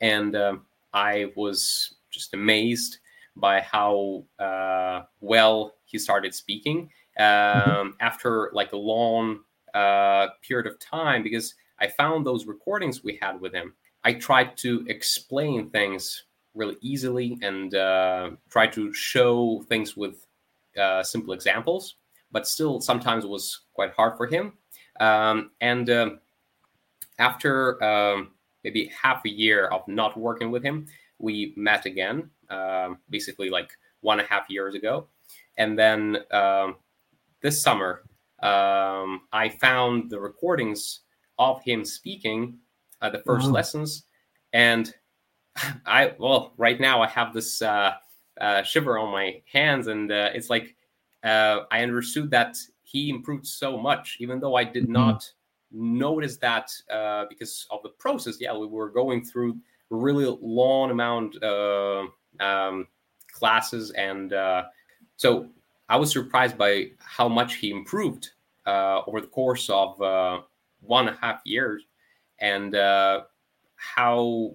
and 0.00 0.34
um 0.36 0.66
I 0.92 1.32
was 1.34 1.94
just 2.10 2.34
amazed 2.34 2.98
by 3.36 3.60
how 3.60 4.24
uh, 4.38 5.02
well 5.20 5.74
he 5.84 5.98
started 5.98 6.34
speaking 6.34 6.90
um, 7.18 7.94
after 8.00 8.50
like 8.52 8.72
a 8.72 8.76
long 8.76 9.40
uh, 9.74 10.28
period 10.42 10.66
of 10.66 10.78
time 10.78 11.22
because 11.22 11.54
I 11.80 11.88
found 11.88 12.24
those 12.24 12.46
recordings 12.46 13.02
we 13.02 13.18
had 13.20 13.40
with 13.40 13.52
him. 13.52 13.74
I 14.04 14.14
tried 14.14 14.56
to 14.58 14.84
explain 14.88 15.70
things 15.70 16.24
really 16.54 16.76
easily 16.80 17.38
and 17.42 17.74
uh, 17.74 18.30
try 18.48 18.66
to 18.68 18.92
show 18.92 19.64
things 19.68 19.96
with 19.96 20.26
uh, 20.80 21.02
simple 21.02 21.34
examples, 21.34 21.96
but 22.30 22.46
still 22.46 22.80
sometimes 22.80 23.24
it 23.24 23.30
was 23.30 23.62
quite 23.72 23.92
hard 23.92 24.16
for 24.16 24.26
him. 24.26 24.52
Um, 25.00 25.50
and 25.60 25.90
um, 25.90 26.20
after 27.18 27.82
um, 27.82 28.32
maybe 28.62 28.90
half 29.02 29.24
a 29.24 29.30
year 29.30 29.66
of 29.66 29.86
not 29.88 30.16
working 30.16 30.50
with 30.50 30.62
him, 30.62 30.86
we 31.18 31.54
met 31.56 31.86
again, 31.86 32.30
um, 32.50 32.98
basically 33.10 33.50
like 33.50 33.70
one 34.00 34.18
and 34.20 34.28
a 34.28 34.30
half 34.30 34.48
years 34.50 34.74
ago. 34.74 35.08
And 35.56 35.78
then 35.78 36.18
um, 36.32 36.76
this 37.40 37.62
summer, 37.62 38.02
um, 38.42 39.22
I 39.32 39.48
found 39.60 40.10
the 40.10 40.20
recordings 40.20 41.00
of 41.38 41.62
him 41.62 41.84
speaking 41.84 42.58
uh, 43.00 43.10
the 43.10 43.18
first 43.20 43.46
Wow. 43.46 43.52
lessons. 43.52 44.04
And 44.52 44.92
I, 45.86 46.14
well, 46.18 46.52
right 46.56 46.80
now 46.80 47.00
I 47.02 47.08
have 47.08 47.32
this 47.32 47.62
uh, 47.62 47.94
uh, 48.40 48.62
shiver 48.62 48.98
on 48.98 49.12
my 49.12 49.40
hands, 49.52 49.86
and 49.86 50.10
uh, 50.10 50.30
it's 50.34 50.50
like 50.50 50.76
uh, 51.22 51.60
I 51.70 51.82
understood 51.82 52.30
that 52.32 52.56
he 52.82 53.08
improved 53.08 53.46
so 53.46 53.78
much, 53.78 54.18
even 54.20 54.40
though 54.40 54.56
I 54.56 54.64
did 54.64 54.84
Mhm. 54.84 54.92
not 54.92 55.32
notice 55.70 56.36
that 56.38 56.70
uh, 56.90 57.26
because 57.28 57.66
of 57.70 57.82
the 57.82 57.88
process. 57.90 58.40
Yeah, 58.40 58.56
we 58.56 58.66
were 58.66 58.90
going 58.90 59.24
through 59.24 59.58
really 59.94 60.36
long 60.40 60.90
amount 60.90 61.42
uh, 61.42 62.04
um, 62.40 62.86
classes, 63.32 63.90
and 63.92 64.32
uh, 64.32 64.64
so 65.16 65.48
I 65.88 65.96
was 65.96 66.12
surprised 66.12 66.56
by 66.58 66.90
how 66.98 67.28
much 67.28 67.56
he 67.56 67.70
improved 67.70 68.30
uh, 68.66 69.02
over 69.06 69.20
the 69.20 69.26
course 69.26 69.68
of 69.70 70.00
uh, 70.00 70.40
one 70.80 71.08
and 71.08 71.16
a 71.16 71.20
half 71.20 71.40
years, 71.44 71.82
and 72.40 72.74
uh, 72.74 73.22
how 73.76 74.54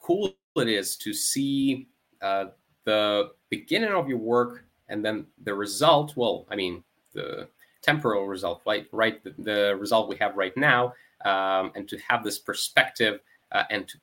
cool 0.00 0.34
it 0.56 0.68
is 0.68 0.96
to 0.96 1.12
see 1.12 1.88
uh, 2.20 2.46
the 2.84 3.30
beginning 3.48 3.92
of 3.92 4.08
your 4.08 4.18
work 4.18 4.64
and 4.88 5.04
then 5.04 5.26
the 5.44 5.54
result. 5.54 6.16
Well, 6.16 6.46
I 6.50 6.56
mean 6.56 6.84
the 7.12 7.48
temporal 7.82 8.26
result, 8.26 8.62
right? 8.66 8.86
Right, 8.92 9.22
the, 9.24 9.34
the 9.38 9.76
result 9.76 10.08
we 10.08 10.16
have 10.16 10.36
right 10.36 10.56
now, 10.56 10.94
um, 11.24 11.72
and 11.74 11.88
to 11.88 11.98
have 12.08 12.24
this 12.24 12.38
perspective 12.38 13.20
uh, 13.50 13.64
and 13.70 13.86
to 13.88 13.98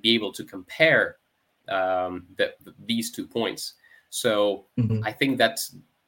be 0.00 0.14
able 0.14 0.32
to 0.32 0.44
compare 0.44 1.16
um, 1.68 2.26
the, 2.36 2.52
these 2.84 3.10
two 3.10 3.26
points. 3.26 3.74
So 4.10 4.66
Mhm. 4.78 5.02
I 5.04 5.12
think 5.12 5.38
that 5.38 5.60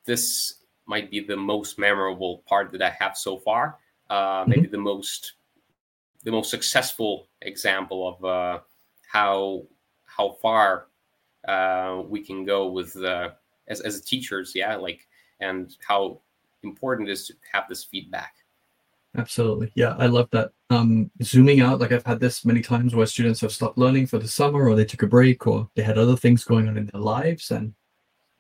this 0.05 0.63
might 0.87 1.11
be 1.11 1.21
the 1.21 1.37
most 1.37 1.79
memorable 1.79 2.45
part 2.47 2.71
that 2.73 2.83
I 2.83 2.91
have 2.91 3.17
so 3.17 3.39
far. 3.39 3.79
Uh, 4.09 4.45
maybe 4.47 4.69
the 4.69 4.79
most 4.79 5.35
the 6.23 6.31
most 6.31 6.51
successful 6.51 7.29
example 7.43 8.09
of 8.09 8.25
uh, 8.25 8.61
how 9.09 9.65
how 10.05 10.31
far 10.43 10.89
uh, 11.49 12.03
we 12.07 12.21
can 12.21 12.45
go 12.45 12.69
with 12.69 12.97
uh, 12.97 13.31
as 13.69 13.81
as 13.81 14.01
teachers, 14.03 14.53
yeah, 14.55 14.77
like 14.77 15.09
and 15.41 15.77
how 15.87 16.21
important 16.63 17.09
it 17.09 17.13
is 17.13 17.27
to 17.27 17.35
have 17.53 17.65
this 17.69 17.85
feedback. 17.85 18.36
Absolutely. 19.17 19.73
Yeah, 19.75 19.97
I 19.99 20.07
love 20.07 20.29
that. 20.33 20.51
Um, 20.69 21.11
zooming 21.23 21.61
out, 21.61 21.81
like 21.81 21.93
I've 21.93 22.05
had 22.05 22.21
this 22.21 22.45
many 22.45 22.61
times 22.61 22.95
where 22.95 23.07
students 23.07 23.41
have 23.41 23.53
stopped 23.53 23.79
learning 23.79 24.07
for 24.09 24.19
the 24.19 24.29
summer 24.29 24.69
or 24.69 24.75
they 24.75 24.85
took 24.85 25.03
a 25.03 25.07
break 25.07 25.47
or 25.47 25.69
they 25.75 25.83
had 25.83 25.97
other 25.97 26.17
things 26.17 26.45
going 26.45 26.69
on 26.69 26.77
in 26.77 26.87
their 26.93 27.01
lives. 27.01 27.51
And 27.51 27.73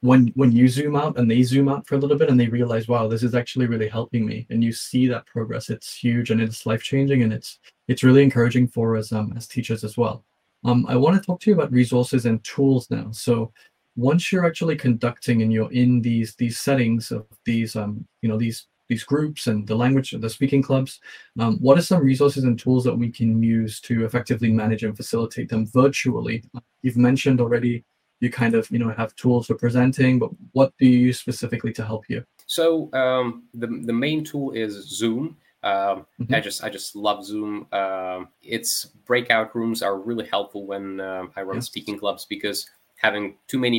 when 0.02 0.28
when 0.36 0.52
you 0.52 0.68
zoom 0.68 0.96
out 0.96 1.18
and 1.18 1.30
they 1.30 1.42
zoom 1.42 1.68
out 1.68 1.86
for 1.86 1.96
a 1.96 1.98
little 1.98 2.18
bit 2.18 2.30
and 2.30 2.38
they 2.40 2.48
realize, 2.48 2.88
wow, 2.88 3.08
this 3.08 3.22
is 3.22 3.34
actually 3.34 3.66
really 3.66 3.88
helping 3.88 4.26
me, 4.26 4.46
and 4.50 4.62
you 4.64 4.72
see 4.72 5.08
that 5.08 5.26
progress, 5.26 5.70
it's 5.70 5.94
huge 5.96 6.30
and 6.30 6.40
it's 6.40 6.66
life 6.66 6.82
changing 6.82 7.22
and 7.22 7.32
it's 7.32 7.60
it's 7.88 8.04
really 8.04 8.22
encouraging 8.22 8.68
for 8.68 8.96
us 8.96 9.12
um, 9.12 9.32
as 9.36 9.48
teachers 9.48 9.84
as 9.84 9.96
well. 9.96 10.24
Um, 10.64 10.86
I 10.88 10.96
want 10.96 11.16
to 11.20 11.24
talk 11.26 11.40
to 11.42 11.50
you 11.50 11.56
about 11.56 11.72
resources 11.72 12.26
and 12.26 12.42
tools 12.44 12.90
now. 12.90 13.10
So 13.12 13.52
once 13.96 14.32
you're 14.32 14.46
actually 14.46 14.76
conducting 14.76 15.42
and 15.42 15.52
you're 15.52 15.72
in 15.72 16.02
these 16.02 16.34
these 16.36 16.58
settings 16.58 17.10
of 17.12 17.26
these 17.44 17.76
um, 17.76 18.06
you 18.22 18.28
know 18.28 18.38
these 18.38 18.66
these 18.88 19.04
groups 19.04 19.46
and 19.46 19.66
the 19.66 19.74
language 19.74 20.12
of 20.12 20.20
the 20.20 20.30
speaking 20.30 20.62
clubs 20.62 21.00
um, 21.40 21.56
what 21.58 21.78
are 21.78 21.82
some 21.82 22.02
resources 22.02 22.44
and 22.44 22.58
tools 22.58 22.84
that 22.84 22.94
we 22.96 23.10
can 23.10 23.42
use 23.42 23.80
to 23.80 24.04
effectively 24.04 24.50
manage 24.50 24.82
and 24.84 24.96
facilitate 24.96 25.48
them 25.48 25.66
virtually 25.66 26.42
you've 26.82 26.96
mentioned 26.96 27.40
already 27.40 27.84
you 28.20 28.30
kind 28.30 28.54
of 28.54 28.70
you 28.70 28.78
know 28.78 28.90
have 28.90 29.14
tools 29.16 29.46
for 29.46 29.54
presenting 29.54 30.18
but 30.18 30.30
what 30.52 30.72
do 30.78 30.86
you 30.86 30.98
use 30.98 31.18
specifically 31.20 31.72
to 31.72 31.84
help 31.84 32.04
you 32.08 32.24
So 32.46 32.88
um, 32.92 33.26
the 33.54 33.66
the 33.66 33.92
main 34.06 34.22
tool 34.24 34.52
is 34.64 34.72
Zoom. 34.98 35.36
Um, 35.62 36.06
Mhm. 36.20 36.34
I 36.36 36.40
just 36.40 36.58
I 36.66 36.68
just 36.70 36.94
love 36.94 37.20
Zoom. 37.30 37.66
Um, 37.72 38.28
its 38.56 38.70
breakout 39.08 39.48
rooms 39.56 39.82
are 39.82 39.98
really 40.08 40.26
helpful 40.34 40.62
when 40.72 40.84
um 41.00 41.24
I 41.38 41.42
run 41.42 41.56
Yes. 41.58 41.66
speaking 41.66 41.98
clubs 41.98 42.22
because 42.34 42.58
having 43.06 43.24
too 43.50 43.58
many 43.58 43.78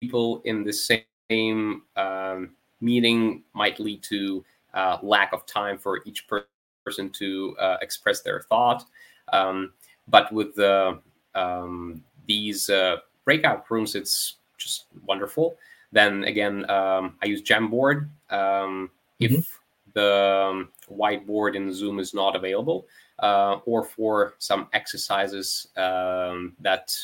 people 0.00 0.40
in 0.50 0.56
the 0.68 0.72
same 0.72 1.82
um, 2.04 2.38
meeting 2.80 3.42
might 3.52 3.78
lead 3.80 4.02
to 4.04 4.44
uh, 4.74 4.98
lack 5.02 5.32
of 5.32 5.46
time 5.46 5.78
for 5.78 6.00
each 6.06 6.26
per- 6.26 6.46
person 6.84 7.10
to 7.10 7.56
uh, 7.58 7.76
express 7.82 8.22
their 8.22 8.40
thought. 8.40 8.84
Um, 9.32 9.72
but 10.08 10.32
with 10.32 10.54
the 10.54 10.98
um, 11.34 12.02
these 12.26 12.70
uh, 12.70 12.96
breakout 13.24 13.70
rooms, 13.70 13.94
it's 13.94 14.36
just 14.58 14.86
wonderful. 15.06 15.56
Then 15.92 16.24
again, 16.24 16.68
um, 16.70 17.16
I 17.22 17.26
use 17.26 17.42
Jamboard. 17.42 18.08
Um, 18.30 18.90
If 19.18 19.60
the 19.92 20.48
um, 20.50 20.68
whiteboard 20.88 21.56
in 21.56 21.72
Zoom 21.72 21.98
is 21.98 22.14
not 22.14 22.36
available, 22.36 22.86
uh, 23.18 23.58
or 23.66 23.84
for 23.84 24.34
some 24.38 24.68
exercises 24.72 25.68
um, 25.76 26.56
that 26.60 26.96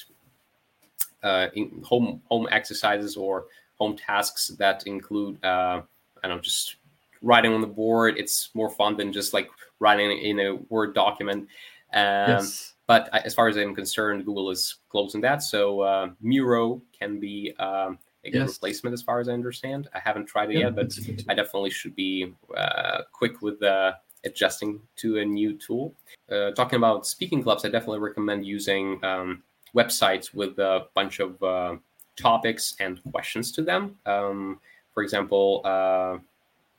uh, 1.23 1.49
in 1.55 1.83
home 1.85 2.23
home 2.29 2.49
exercises 2.51 3.17
or 3.17 3.47
home 3.77 3.97
tasks 3.97 4.49
that 4.59 4.87
include 4.87 5.43
uh, 5.45 5.83
I 6.23 6.29
don't 6.29 6.37
know 6.37 6.43
just 6.43 6.77
writing 7.23 7.53
on 7.53 7.61
the 7.61 7.67
board. 7.67 8.19
It's 8.19 8.51
more 8.55 8.71
fun 8.71 8.97
than 8.97 9.13
just 9.13 9.33
like 9.33 9.49
writing 9.81 10.11
in 10.19 10.41
a 10.41 10.55
Word 10.69 10.95
document. 10.95 11.49
Um, 11.93 12.29
yes 12.29 12.75
but 12.87 13.09
as 13.13 13.35
far 13.35 13.49
as 13.49 13.57
I'm 13.57 13.75
concerned, 13.75 14.25
Google 14.25 14.51
is 14.51 14.77
closing 14.89 15.21
that. 15.23 15.43
So 15.43 15.81
uh, 15.81 16.11
Miro 16.21 16.81
can 16.97 17.19
be 17.19 17.53
um, 17.59 17.99
a 18.25 18.31
good 18.31 18.41
Yes. 18.41 18.55
replacement, 18.55 18.95
as 18.95 19.03
far 19.03 19.19
as 19.19 19.29
I 19.29 19.33
understand. 19.33 19.89
I 19.93 19.99
haven't 19.99 20.27
tried 20.27 20.51
it 20.51 20.55
Yeah, 20.55 20.67
yet, 20.67 20.77
but 20.77 20.83
that's 20.83 20.99
a 20.99 21.03
good 21.03 21.25
I 21.29 21.35
definitely 21.35 21.71
should 21.71 21.97
be 21.97 22.33
uh, 22.57 23.03
quick 23.13 23.43
with 23.43 23.63
uh, 23.63 23.93
adjusting 24.25 24.81
to 24.97 25.19
a 25.19 25.25
new 25.25 25.57
tool. 25.57 25.95
Uh, 26.31 26.53
talking 26.53 26.77
about 26.77 27.07
speaking 27.07 27.43
clubs, 27.43 27.65
I 27.65 27.69
definitely 27.69 28.01
recommend 28.01 28.47
using 28.47 29.05
um, 29.05 29.43
websites 29.75 30.33
with 30.33 30.59
a 30.59 30.87
bunch 30.95 31.19
of 31.19 31.43
uh, 31.43 31.77
topics 32.17 32.77
and 32.81 33.01
questions 33.13 33.53
to 33.53 33.63
them. 33.63 33.97
Um, 34.07 34.61
for 34.93 35.03
example, 35.03 35.61
uh, 35.65 36.19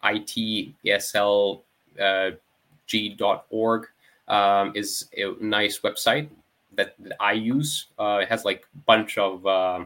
ITESL 0.04 1.62
uh, 2.02 2.32
um, 4.28 4.72
is 4.76 5.10
a 5.16 5.34
nice 5.40 5.80
website 5.80 6.30
that, 6.76 6.96
that 7.00 7.16
I 7.20 7.34
use. 7.34 7.88
Uh, 8.00 8.20
it 8.22 8.30
has 8.30 8.46
like 8.46 8.66
bunch 8.86 9.18
of 9.18 9.46
uh, 9.46 9.86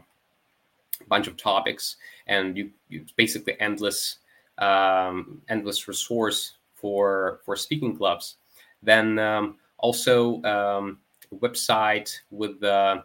bunch 1.08 1.28
of 1.28 1.38
topics, 1.38 1.98
and 2.28 2.58
you, 2.58 2.70
you 2.90 3.06
basically 3.16 3.60
endless 3.60 4.18
um, 4.58 5.42
endless 5.50 5.88
resource 5.88 6.54
for 6.76 7.40
for 7.46 7.56
speaking 7.56 7.98
clubs. 7.98 8.36
Then 8.84 9.20
um, 9.20 9.58
also 9.78 10.42
um, 10.44 11.00
a 11.32 11.36
website 11.36 12.20
with 12.32 12.64
uh, 12.64 13.02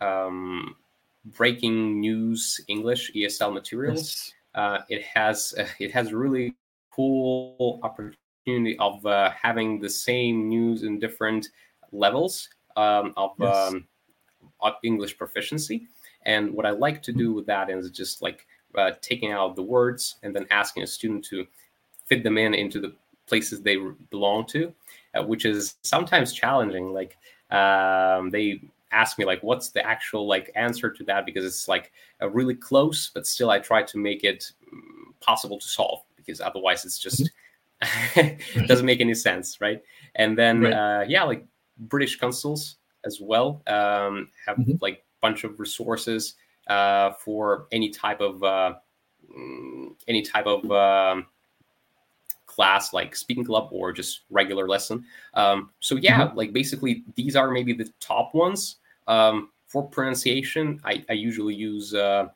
um, 0.00 0.76
breaking 1.36 2.00
news 2.00 2.60
English 2.68 3.10
ESL 3.14 3.52
materials 3.52 4.00
yes 4.00 4.32
uh, 4.56 4.78
it 4.88 5.02
has 5.02 5.54
uh, 5.58 5.66
it 5.78 5.92
has 5.92 6.12
really 6.12 6.54
cool 6.90 7.78
opportunity 7.82 8.76
of 8.78 9.04
uh, 9.06 9.30
having 9.30 9.78
the 9.80 9.90
same 9.90 10.48
news 10.48 10.82
in 10.82 10.98
different 10.98 11.48
levels 11.92 12.48
um, 12.76 13.12
of, 13.16 13.32
Yes. 13.38 13.72
um, 13.72 13.86
of 14.60 14.74
English 14.82 15.16
proficiency. 15.18 15.86
And 16.24 16.52
what 16.52 16.66
I 16.66 16.70
like 16.70 17.02
to 17.02 17.12
do 17.12 17.32
with 17.32 17.46
that 17.46 17.70
is 17.70 17.90
just 17.90 18.22
like 18.22 18.46
uh, 18.76 18.92
taking 19.02 19.32
out 19.32 19.56
the 19.56 19.62
words 19.62 20.16
and 20.22 20.34
then 20.34 20.46
asking 20.50 20.82
a 20.82 20.86
student 20.86 21.24
to 21.26 21.46
fit 22.06 22.22
them 22.22 22.38
in 22.38 22.54
into 22.54 22.80
the 22.80 22.94
places 23.26 23.60
they 23.60 23.76
belong 24.10 24.46
to, 24.46 24.72
uh, 25.14 25.22
which 25.22 25.44
is 25.44 25.76
sometimes 25.82 26.32
challenging. 26.32 26.92
Like 26.92 27.16
um, 27.50 28.30
they 28.30 28.60
ask 28.92 29.18
me 29.18 29.24
like, 29.24 29.42
"What's 29.42 29.70
the 29.70 29.84
actual 29.84 30.26
like 30.26 30.50
answer 30.54 30.90
to 30.90 31.04
that?" 31.04 31.26
Because 31.26 31.44
it's 31.44 31.68
like 31.68 31.92
a 32.20 32.28
really 32.28 32.54
close, 32.54 33.10
but 33.12 33.26
still 33.26 33.50
I 33.50 33.58
try 33.58 33.82
to 33.82 33.98
make 33.98 34.24
it 34.24 34.52
mm, 34.72 35.20
possible 35.20 35.58
to 35.58 35.66
solve 35.68 36.00
because 36.16 36.40
otherwise 36.40 36.84
it's 36.84 36.98
just 36.98 37.30
it 38.16 38.40
doesn't 38.66 38.86
make 38.86 39.00
any 39.00 39.14
sense, 39.14 39.60
right? 39.60 39.82
And 40.14 40.36
then 40.36 40.62
Right. 40.62 40.72
uh, 40.72 41.04
yeah, 41.06 41.24
like 41.24 41.44
British 41.78 42.18
Councils 42.18 42.76
as 43.04 43.20
well 43.20 43.62
um, 43.66 44.30
have 44.44 44.56
Mhm. 44.58 44.80
like 44.80 45.04
bunch 45.20 45.44
of 45.44 45.58
resources 45.60 46.34
uh, 46.68 47.12
for 47.12 47.66
any 47.72 47.90
type 47.90 48.20
of 48.20 48.42
uh, 48.42 48.74
mm, 49.36 49.94
any 50.08 50.22
type 50.22 50.46
of 50.46 50.70
um, 50.70 51.26
class 52.56 52.94
like 52.94 53.14
speaking 53.14 53.44
club 53.44 53.68
or 53.70 53.92
just 53.92 54.22
regular 54.30 54.66
lesson. 54.66 55.04
Um, 55.34 55.70
so 55.80 55.96
yeah, 55.96 56.32
like 56.34 56.52
basically 56.52 57.04
these 57.14 57.36
are 57.36 57.50
maybe 57.50 57.74
the 57.74 57.92
top 58.00 58.34
ones. 58.34 58.76
Um, 59.06 59.50
for 59.66 59.82
pronunciation, 59.86 60.80
I, 60.84 61.04
I 61.10 61.12
usually 61.12 61.54
use 61.54 61.94
uh, 61.94 62.28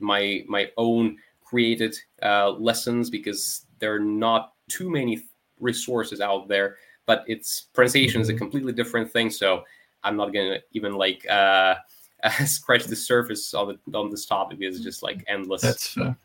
my 0.00 0.44
my 0.48 0.70
own 0.78 1.18
created 1.44 1.94
uh, 2.22 2.50
lessons 2.50 3.10
because 3.10 3.66
there 3.78 3.94
are 3.94 4.00
not 4.00 4.54
too 4.68 4.90
many 4.90 5.22
resources 5.60 6.20
out 6.20 6.48
there. 6.48 6.76
But 7.04 7.24
it's 7.28 7.68
pronunciation 7.72 8.20
is 8.20 8.30
a 8.30 8.34
completely 8.34 8.72
different 8.72 9.12
thing. 9.12 9.30
So 9.30 9.62
I'm 10.02 10.16
not 10.16 10.32
gonna 10.32 10.58
even 10.72 10.94
like 10.94 11.28
uh, 11.28 11.74
scratch 12.46 12.84
the 12.84 12.96
surface 12.96 13.52
on 13.52 13.78
the, 13.86 13.98
on 13.98 14.10
this 14.10 14.26
topic 14.26 14.58
because 14.58 14.76
it's 14.76 14.84
just 14.84 15.02
like 15.02 15.22
endless. 15.28 15.62
That's 15.62 15.88
fair. 15.88 16.16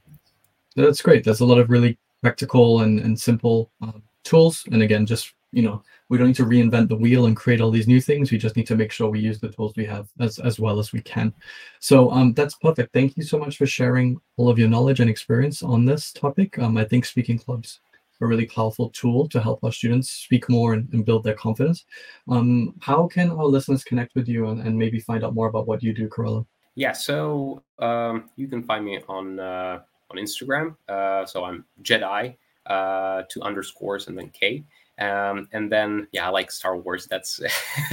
That's 0.75 1.01
great. 1.01 1.25
There's 1.25 1.41
a 1.41 1.45
lot 1.45 1.57
of 1.57 1.69
really 1.69 1.97
practical 2.21 2.81
and, 2.81 2.99
and 2.99 3.19
simple 3.19 3.71
um, 3.81 4.01
tools. 4.23 4.63
And 4.71 4.81
again, 4.81 5.05
just, 5.05 5.33
you 5.51 5.61
know, 5.61 5.83
we 6.09 6.17
don't 6.17 6.27
need 6.27 6.35
to 6.35 6.45
reinvent 6.45 6.89
the 6.89 6.95
wheel 6.95 7.25
and 7.25 7.35
create 7.35 7.61
all 7.61 7.71
these 7.71 7.87
new 7.87 8.01
things. 8.01 8.31
We 8.31 8.37
just 8.37 8.55
need 8.55 8.67
to 8.67 8.75
make 8.75 8.91
sure 8.91 9.09
we 9.09 9.19
use 9.19 9.39
the 9.39 9.49
tools 9.49 9.73
we 9.75 9.85
have 9.85 10.09
as, 10.19 10.39
as 10.39 10.59
well 10.59 10.79
as 10.79 10.91
we 10.91 11.01
can. 11.01 11.33
So 11.79 12.11
um, 12.11 12.33
that's 12.33 12.55
perfect. 12.55 12.93
Thank 12.93 13.17
you 13.17 13.23
so 13.23 13.37
much 13.37 13.57
for 13.57 13.65
sharing 13.65 14.19
all 14.37 14.49
of 14.49 14.59
your 14.59 14.69
knowledge 14.69 14.99
and 14.99 15.09
experience 15.09 15.63
on 15.63 15.85
this 15.85 16.11
topic. 16.11 16.59
Um, 16.59 16.77
I 16.77 16.85
think 16.85 17.05
speaking 17.05 17.39
clubs 17.39 17.79
are 18.19 18.25
a 18.25 18.27
really 18.27 18.45
powerful 18.45 18.89
tool 18.89 19.27
to 19.29 19.41
help 19.41 19.63
our 19.63 19.71
students 19.71 20.09
speak 20.11 20.49
more 20.49 20.73
and, 20.73 20.87
and 20.93 21.05
build 21.05 21.23
their 21.23 21.33
confidence. 21.33 21.85
Um, 22.27 22.75
how 22.79 23.07
can 23.07 23.31
our 23.31 23.45
listeners 23.45 23.83
connect 23.83 24.15
with 24.15 24.27
you 24.27 24.47
and, 24.49 24.61
and 24.61 24.77
maybe 24.77 24.99
find 24.99 25.23
out 25.23 25.33
more 25.33 25.47
about 25.47 25.67
what 25.67 25.81
you 25.81 25.93
do, 25.93 26.07
Kyrylo? 26.07 26.45
Yeah, 26.75 26.93
so 26.93 27.63
um, 27.79 28.29
you 28.35 28.47
can 28.47 28.63
find 28.63 28.85
me 28.85 28.99
on 29.07 29.39
uh, 29.39 29.79
on 30.11 30.17
Instagram. 30.17 30.75
Uh, 30.87 31.25
so 31.25 31.43
I'm 31.43 31.65
Jedi, 31.81 32.35
uh, 32.65 33.23
two 33.29 33.41
underscores 33.41 34.07
and 34.07 34.17
then 34.17 34.29
K. 34.29 34.63
Um, 34.99 35.47
and 35.51 35.71
then 35.71 36.07
yeah, 36.11 36.27
I 36.27 36.29
like 36.29 36.51
Star 36.51 36.77
Wars. 36.77 37.07
That's 37.07 37.41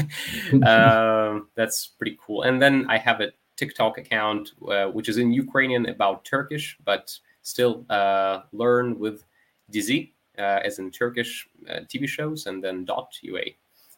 um, 0.67 1.49
that's 1.55 1.87
pretty 1.87 2.19
cool. 2.25 2.43
And 2.43 2.61
then 2.61 2.87
I 2.89 2.99
have 2.99 3.21
a 3.21 3.33
TikTok 3.57 3.99
account 3.99 4.53
uh, 4.69 4.87
which 4.87 5.09
is 5.09 5.19
in 5.19 5.33
Ukrainian 5.33 5.87
about 5.87 6.25
Turkish, 6.25 6.77
but 6.85 7.17
still 7.43 7.85
uh, 7.89 8.43
learn 8.53 8.99
with 8.99 9.25
Dizi, 9.73 10.13
uh, 10.39 10.61
as 10.65 10.79
in 10.79 10.91
Turkish 10.91 11.49
uh, 11.69 11.81
TV 11.91 12.07
shows, 12.07 12.47
and 12.47 12.63
then 12.63 12.85
dot 12.85 13.11
ua. 13.23 13.41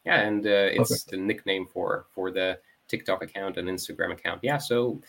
Yeah, 0.06 0.20
and 0.20 0.46
uh, 0.46 0.70
it's 0.72 0.90
Perfect. 0.90 1.10
the 1.10 1.16
nickname 1.18 1.66
for 1.66 2.06
for 2.14 2.30
the 2.30 2.58
TikTok 2.88 3.22
account 3.22 3.56
and 3.56 3.68
Instagram 3.68 4.12
account. 4.12 4.40
Yeah, 4.42 4.58
so 4.58 5.00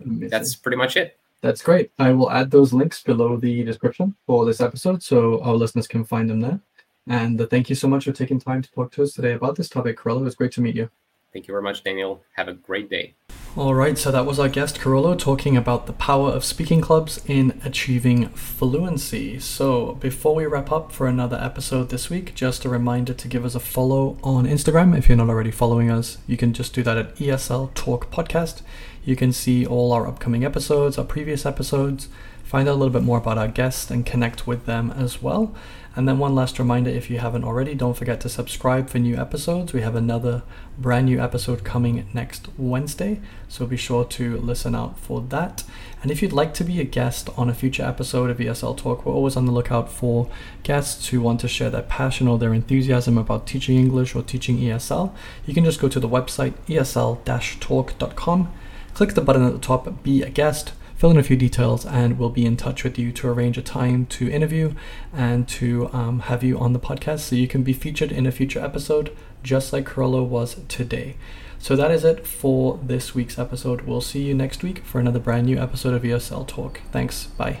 Amazing. 0.00 0.28
that's 0.30 0.54
pretty 0.54 0.76
much 0.76 0.96
it. 0.96 1.18
That's 1.40 1.62
great. 1.62 1.92
I 1.98 2.12
will 2.12 2.30
add 2.30 2.50
those 2.50 2.72
links 2.72 3.02
below 3.02 3.36
the 3.36 3.62
description 3.62 4.16
for 4.26 4.44
this 4.44 4.60
episode 4.60 5.02
so 5.02 5.40
our 5.42 5.54
listeners 5.54 5.86
can 5.86 6.04
find 6.04 6.28
them 6.28 6.40
there. 6.40 6.60
And 7.06 7.40
uh, 7.40 7.46
thank 7.46 7.70
you 7.70 7.76
so 7.76 7.88
much 7.88 8.04
for 8.04 8.12
taking 8.12 8.40
time 8.40 8.60
to 8.60 8.70
talk 8.72 8.92
to 8.92 9.02
us 9.02 9.12
today 9.12 9.32
about 9.32 9.56
this 9.56 9.68
topic, 9.68 9.98
Kyrylo. 9.98 10.20
It 10.20 10.24
was 10.24 10.34
great 10.34 10.52
to 10.52 10.60
meet 10.60 10.74
you. 10.74 10.90
Thank 11.32 11.46
you 11.46 11.52
very 11.52 11.62
much, 11.62 11.84
Daniel. 11.84 12.22
Have 12.36 12.48
a 12.48 12.54
great 12.54 12.90
day. 12.90 13.14
All 13.58 13.74
right, 13.74 13.98
so 13.98 14.12
that 14.12 14.24
was 14.24 14.38
our 14.38 14.48
guest 14.48 14.78
Kyrylo 14.78 15.18
talking 15.18 15.56
about 15.56 15.86
the 15.86 15.92
power 15.92 16.30
of 16.30 16.44
speaking 16.44 16.80
clubs 16.80 17.20
in 17.26 17.60
achieving 17.64 18.28
fluency. 18.28 19.40
So, 19.40 19.94
before 19.94 20.36
we 20.36 20.46
wrap 20.46 20.70
up 20.70 20.92
for 20.92 21.08
another 21.08 21.36
episode 21.42 21.88
this 21.88 22.08
week, 22.08 22.36
just 22.36 22.64
a 22.64 22.68
reminder 22.68 23.14
to 23.14 23.26
give 23.26 23.44
us 23.44 23.56
a 23.56 23.60
follow 23.60 24.16
on 24.22 24.46
Instagram. 24.46 24.96
If 24.96 25.08
you're 25.08 25.18
not 25.18 25.28
already 25.28 25.50
following 25.50 25.90
us, 25.90 26.18
you 26.28 26.36
can 26.36 26.52
just 26.52 26.72
do 26.72 26.84
that 26.84 26.98
at 26.98 27.16
ESL 27.16 27.74
Talk 27.74 28.12
Podcast. 28.12 28.62
You 29.04 29.16
can 29.16 29.32
see 29.32 29.66
all 29.66 29.90
our 29.90 30.06
upcoming 30.06 30.44
episodes, 30.44 30.96
our 30.96 31.04
previous 31.04 31.44
episodes, 31.44 32.06
find 32.44 32.68
out 32.68 32.74
a 32.74 32.78
little 32.78 32.92
bit 32.92 33.02
more 33.02 33.18
about 33.18 33.38
our 33.38 33.48
guests, 33.48 33.90
and 33.90 34.06
connect 34.06 34.46
with 34.46 34.66
them 34.66 34.92
as 34.92 35.20
well. 35.20 35.52
And 35.98 36.06
then, 36.06 36.20
one 36.20 36.36
last 36.36 36.60
reminder 36.60 36.90
if 36.90 37.10
you 37.10 37.18
haven't 37.18 37.42
already, 37.42 37.74
don't 37.74 37.96
forget 37.96 38.20
to 38.20 38.28
subscribe 38.28 38.88
for 38.88 39.00
new 39.00 39.16
episodes. 39.16 39.72
We 39.72 39.80
have 39.80 39.96
another 39.96 40.44
brand 40.78 41.06
new 41.06 41.20
episode 41.20 41.64
coming 41.64 42.08
next 42.14 42.46
Wednesday, 42.56 43.20
so 43.48 43.66
be 43.66 43.76
sure 43.76 44.04
to 44.04 44.36
listen 44.36 44.76
out 44.76 44.96
for 44.96 45.20
that. 45.22 45.64
And 46.00 46.12
if 46.12 46.22
you'd 46.22 46.32
like 46.32 46.54
to 46.54 46.62
be 46.62 46.80
a 46.80 46.84
guest 46.84 47.28
on 47.36 47.50
a 47.50 47.52
future 47.52 47.82
episode 47.82 48.30
of 48.30 48.38
ESL 48.38 48.76
Talk, 48.76 49.04
we're 49.04 49.12
always 49.12 49.34
on 49.34 49.46
the 49.46 49.50
lookout 49.50 49.90
for 49.90 50.30
guests 50.62 51.08
who 51.08 51.20
want 51.20 51.40
to 51.40 51.48
share 51.48 51.68
their 51.68 51.82
passion 51.82 52.28
or 52.28 52.38
their 52.38 52.54
enthusiasm 52.54 53.18
about 53.18 53.48
teaching 53.48 53.76
English 53.76 54.14
or 54.14 54.22
teaching 54.22 54.58
ESL. 54.58 55.12
You 55.46 55.54
can 55.54 55.64
just 55.64 55.80
go 55.80 55.88
to 55.88 55.98
the 55.98 56.08
website 56.08 56.54
esl 56.68 57.24
talk.com, 57.58 58.52
click 58.94 59.14
the 59.14 59.20
button 59.20 59.44
at 59.44 59.52
the 59.52 59.58
top, 59.58 60.04
Be 60.04 60.22
a 60.22 60.30
Guest 60.30 60.74
fill 60.98 61.12
in 61.12 61.16
a 61.16 61.22
few 61.22 61.36
details 61.36 61.86
and 61.86 62.18
we'll 62.18 62.28
be 62.28 62.44
in 62.44 62.56
touch 62.56 62.82
with 62.82 62.98
you 62.98 63.12
to 63.12 63.28
arrange 63.28 63.56
a 63.56 63.62
time 63.62 64.04
to 64.04 64.28
interview 64.28 64.74
and 65.12 65.46
to 65.46 65.88
um, 65.92 66.18
have 66.20 66.42
you 66.42 66.58
on 66.58 66.72
the 66.72 66.80
podcast 66.80 67.20
so 67.20 67.36
you 67.36 67.46
can 67.46 67.62
be 67.62 67.72
featured 67.72 68.10
in 68.10 68.26
a 68.26 68.32
future 68.32 68.58
episode 68.58 69.16
just 69.44 69.72
like 69.72 69.86
Kyrylo 69.86 70.26
was 70.26 70.56
today. 70.66 71.14
So 71.60 71.76
that 71.76 71.92
is 71.92 72.04
it 72.04 72.26
for 72.26 72.80
this 72.82 73.14
week's 73.14 73.38
episode. 73.38 73.82
We'll 73.82 74.00
see 74.00 74.24
you 74.24 74.34
next 74.34 74.64
week 74.64 74.84
for 74.84 74.98
another 74.98 75.20
brand 75.20 75.46
new 75.46 75.58
episode 75.58 75.94
of 75.94 76.02
ESL 76.02 76.46
Talk. 76.48 76.80
Thanks. 76.90 77.26
Bye. 77.26 77.60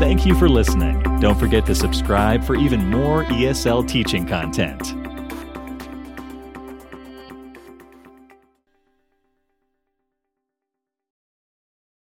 Thank 0.00 0.24
you 0.24 0.34
for 0.34 0.48
listening. 0.48 1.02
Don't 1.20 1.38
forget 1.38 1.66
to 1.66 1.74
subscribe 1.74 2.42
for 2.42 2.56
even 2.56 2.88
more 2.88 3.26
ESL 3.26 3.86
teaching 3.86 4.24
content. 4.24 4.99